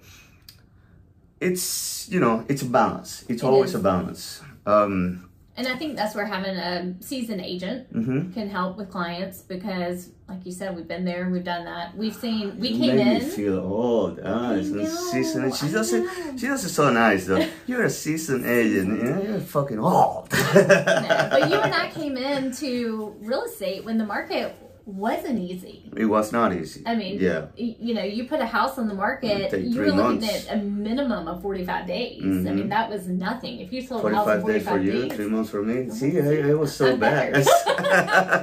it's 1.40 2.08
you 2.10 2.20
know 2.20 2.44
it's 2.48 2.62
a 2.62 2.66
balance. 2.66 3.24
It's 3.28 3.42
It 3.42 3.46
always 3.46 3.70
is. 3.70 3.76
a 3.76 3.80
balance. 3.80 4.40
Um, 4.66 5.24
And 5.58 5.66
I 5.66 5.74
think 5.74 5.96
that's 5.96 6.14
where 6.14 6.24
having 6.24 6.54
a 6.56 6.94
seasoned 7.00 7.40
agent 7.40 7.92
mhm. 7.92 8.32
can 8.32 8.48
help 8.48 8.76
with 8.78 8.90
clients 8.90 9.42
because, 9.42 10.10
like 10.28 10.46
you 10.46 10.52
said, 10.52 10.76
we've 10.76 10.86
been 10.86 11.04
there, 11.04 11.28
we've 11.34 11.42
done 11.42 11.64
that. 11.64 11.96
We've 11.96 12.14
seen, 12.14 12.60
we 12.60 12.68
You 12.68 12.78
came 12.78 12.96
in. 13.00 13.14
me 13.18 13.20
feel 13.42 13.58
old. 13.58 14.20
Ah, 14.24 14.52
it's 14.54 14.68
know, 14.68 14.84
seasoned. 14.84 15.52
She 15.56 15.68
does 15.68 15.92
it. 15.92 16.04
She 16.38 16.46
does 16.46 16.62
it 16.64 16.68
so 16.68 16.92
nice 16.92 17.26
though. 17.26 17.44
You're 17.66 17.82
a 17.84 17.90
seasoned 17.90 18.46
agent. 18.46 19.02
You 19.02 19.10
know, 19.10 19.22
you're 19.22 19.40
fucking 19.40 19.80
old. 19.80 20.30
No, 20.30 21.28
but 21.34 21.50
you 21.50 21.58
and 21.66 21.74
I 21.74 21.90
came 21.98 22.16
into 22.16 23.16
real 23.20 23.42
estate 23.42 23.84
when 23.84 23.98
the 23.98 24.06
market 24.06 24.54
wasn't 24.88 25.38
easy. 25.38 25.90
It 25.94 26.06
was 26.06 26.32
not 26.32 26.54
easy. 26.54 26.82
I 26.86 26.94
mean, 26.94 27.20
yeah. 27.20 27.46
you 27.56 27.92
know, 27.92 28.02
you 28.02 28.24
put 28.24 28.40
a 28.40 28.46
house 28.46 28.78
on 28.78 28.88
the 28.88 28.94
market, 28.94 29.52
you 29.60 29.80
were 29.80 29.92
looking 29.92 30.20
months. 30.20 30.48
at 30.48 30.58
a 30.58 30.62
minimum 30.62 31.28
of 31.28 31.42
45 31.42 31.86
days. 31.86 32.22
I 32.22 32.24
mm-hmm. 32.24 32.56
mean, 32.56 32.68
that 32.70 32.88
was 32.88 33.06
nothing. 33.06 33.60
If 33.60 33.70
you 33.72 33.82
sold 33.82 34.06
a 34.06 34.14
house 34.14 34.26
in 34.28 34.40
45 34.40 34.46
days 34.46 34.64
45 34.66 34.72
for 34.72 34.80
you, 34.80 35.02
days, 35.08 35.16
three 35.16 35.28
months 35.28 35.50
for 35.50 35.62
me. 35.62 35.88
Oh 35.90 35.94
See, 35.94 36.18
I, 36.18 36.50
I 36.50 36.54
was 36.54 36.74
so 36.74 36.92
I'm 36.92 36.98
bad. 36.98 37.32
better. 37.34 37.50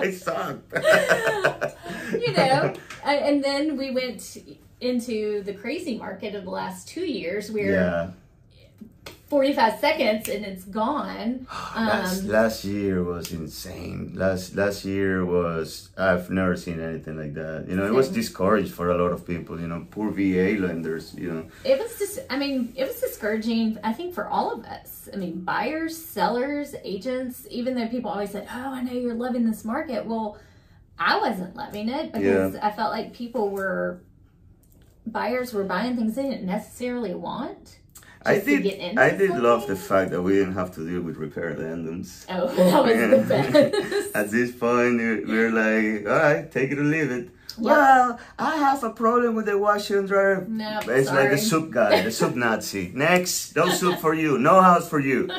I 0.04 0.12
sucked. 0.12 0.74
you 2.14 2.34
know, 2.34 2.74
and, 3.04 3.26
and 3.26 3.44
then 3.44 3.76
we 3.76 3.90
went 3.90 4.38
into 4.82 5.42
the 5.44 5.54
crazy 5.54 5.98
market 5.98 6.36
of 6.36 6.44
the 6.44 6.52
last 6.52 6.88
two 6.88 7.06
years 7.06 7.52
where 7.52 7.72
Yeah. 7.72 8.12
45 9.28 9.80
seconds 9.80 10.30
and 10.30 10.46
it's 10.46 10.64
gone. 10.66 11.48
last, 11.76 12.22
Um, 12.22 12.28
last 12.30 12.66
year 12.66 13.04
was 13.04 13.32
insane. 13.32 14.12
Last 14.14 14.56
last 14.56 14.86
year 14.86 15.26
was 15.26 15.90
I've 15.98 16.30
never 16.30 16.56
seen 16.56 16.80
anything 16.80 17.18
like 17.18 17.34
that. 17.34 17.66
You 17.68 17.76
know, 17.76 17.86
it 17.86 17.94
was 17.94 18.10
discouraged 18.10 18.74
for 18.74 18.92
a 18.92 18.98
lot 19.02 19.12
of 19.12 19.26
people. 19.26 19.60
You 19.60 19.68
know, 19.68 19.88
poor 19.90 20.12
VA 20.12 20.58
lenders. 20.60 21.14
You 21.18 21.32
know, 21.32 21.46
it 21.64 21.80
was 21.80 21.98
just, 21.98 22.20
I 22.30 22.38
mean, 22.38 22.74
it 22.76 22.86
was 22.88 23.00
discouraging, 23.00 23.80
I 23.84 23.94
think, 23.94 24.14
for 24.14 24.28
all 24.28 24.52
of 24.52 24.64
us. 24.66 25.10
I 25.12 25.18
mean, 25.18 25.42
buyers, 25.42 25.98
sellers, 25.98 26.76
agents, 26.84 27.48
even 27.50 27.74
though 27.76 27.88
people 27.88 28.12
always 28.12 28.32
said, 28.32 28.48
oh, 28.52 28.74
I 28.74 28.84
know 28.84 28.94
you're 28.94 29.16
loving 29.16 29.46
this 29.50 29.66
market. 29.66 30.06
Well, 30.06 30.38
I 31.00 31.20
wasn't 31.20 31.56
loving 31.56 31.90
it 31.90 32.12
because 32.14 32.56
I 32.56 32.72
felt 32.72 32.92
like 32.92 33.14
people 33.14 33.50
were, 33.50 34.00
buyers 35.06 35.54
were 35.54 35.64
buying 35.64 35.96
things 35.98 36.16
they 36.16 36.24
didn't 36.24 36.46
necessarily 36.46 37.14
want. 37.14 37.80
I 38.26 38.40
did. 38.40 38.98
I 38.98 39.10
did 39.12 39.32
love 39.38 39.68
the 39.68 39.76
fact 39.76 40.12
that 40.12 40.22
we 40.22 40.34
didn't 40.34 40.54
have 40.56 40.74
to 40.76 40.88
deal 40.90 41.02
with 41.02 41.18
repair 41.18 41.54
addendums. 41.54 42.26
Oh, 42.30 42.48
that 42.56 42.84
was 42.84 43.28
the 43.30 43.72
best. 43.72 44.16
At 44.20 44.32
this 44.32 44.52
point, 44.52 44.98
we- 44.98 45.26
we're 45.26 45.52
like, 45.52 46.08
all 46.10 46.18
right, 46.20 46.52
take 46.52 46.72
it 46.72 46.80
or 46.80 46.84
leave 46.84 47.12
it. 47.12 47.30
Yeah. 47.58 47.72
Well, 47.72 48.20
I 48.38 48.58
have 48.58 48.84
a 48.84 48.90
problem 48.90 49.36
with 49.36 49.46
the 49.46 49.58
washer 49.58 50.00
and 50.00 50.08
dryer. 50.08 50.46
No, 50.48 50.80
it's 50.80 51.10
like 51.10 51.30
the 51.32 51.38
sorry. 51.38 51.38
soup 51.38 51.72
guy, 51.72 52.02
the 52.02 52.12
soup 52.20 52.36
Nazi. 52.36 52.92
Next, 52.94 53.56
no 53.56 53.70
soup 53.70 54.00
for 54.00 54.14
you, 54.14 54.38
no 54.38 54.62
house 54.62 54.90
for 54.90 55.00
you. 55.00 55.30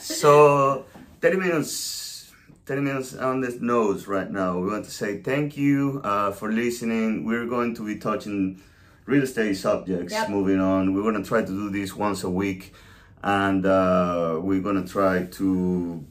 So, 0.00 0.84
30 1.22 1.36
minutes, 1.38 2.30
30 2.66 2.80
minutes 2.82 3.14
on 3.16 3.40
the 3.40 3.56
nose 3.60 4.06
right 4.06 4.30
now. 4.30 4.58
We 4.58 4.66
want 4.68 4.84
to 4.84 4.90
say 4.90 5.18
thank 5.22 5.56
you 5.56 6.02
uh, 6.04 6.32
for 6.32 6.52
listening. 6.52 7.24
We're 7.24 7.46
going 7.46 7.74
to 7.76 7.86
be 7.86 7.96
touching 7.96 8.60
real 9.06 9.22
estate 9.22 9.54
subjects 9.56 10.12
Yep. 10.12 10.28
moving 10.30 10.60
on. 10.60 10.92
We're 10.94 11.02
going 11.02 11.22
to 11.22 11.28
try 11.28 11.40
to 11.42 11.46
do 11.46 11.70
this 11.70 11.94
once 11.96 12.24
a 12.24 12.30
week, 12.30 12.74
and 13.22 13.64
uh, 13.64 14.38
we're 14.42 14.60
going 14.60 14.82
to 14.84 14.88
try 14.88 15.24
to 15.24 16.04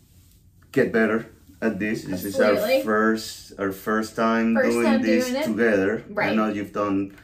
get 0.72 0.92
better 0.92 1.28
at 1.62 1.80
this. 1.80 2.04
This 2.04 2.24
is 2.26 2.40
our 2.40 2.56
first 2.84 3.54
our 3.60 3.72
first 3.72 4.16
time 4.16 4.56
First 4.56 4.70
doing 4.72 4.86
time 4.86 5.02
this 5.02 5.30
doing 5.30 5.44
together. 5.44 6.04
I 6.18 6.34
know 6.34 6.48
you've 6.50 6.74
done 6.74 7.16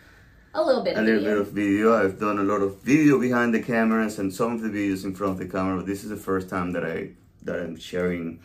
a 0.54 0.62
little 0.64 0.84
bit 0.84 0.98
a 0.98 1.00
of 1.00 1.06
little 1.06 1.22
video. 1.22 1.34
bit 1.36 1.42
of 1.48 1.54
video. 1.54 1.86
I've 1.96 2.20
done 2.20 2.38
a 2.40 2.44
lot 2.44 2.62
of 2.62 2.78
video 2.82 3.20
behind 3.20 3.54
the 3.54 3.62
cameras 3.62 4.20
and 4.20 4.34
some 4.34 4.54
of 4.56 4.62
the 4.62 4.70
videos 4.70 5.04
in 5.06 5.16
front 5.16 5.34
of 5.34 5.40
the 5.40 5.48
camera. 5.48 5.78
But 5.78 5.86
this 5.88 6.04
is 6.04 6.10
the 6.10 6.18
first 6.18 6.50
time 6.50 6.72
that 6.74 6.86
I 6.86 7.12
that 7.44 7.60
I'm 7.60 7.78
sharing 7.78 8.40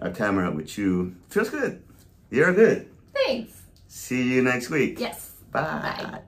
a 0.00 0.10
camera 0.10 0.50
with 0.50 0.76
you. 0.78 1.14
Feels 1.30 1.50
good. 1.50 1.82
You're 2.30 2.52
good. 2.52 2.88
Thanks. 3.14 3.62
See 3.86 4.34
you 4.34 4.42
next 4.42 4.70
week. 4.70 4.98
Yes. 4.98 5.30
Bye. 5.52 5.62
Bye. 5.62 6.20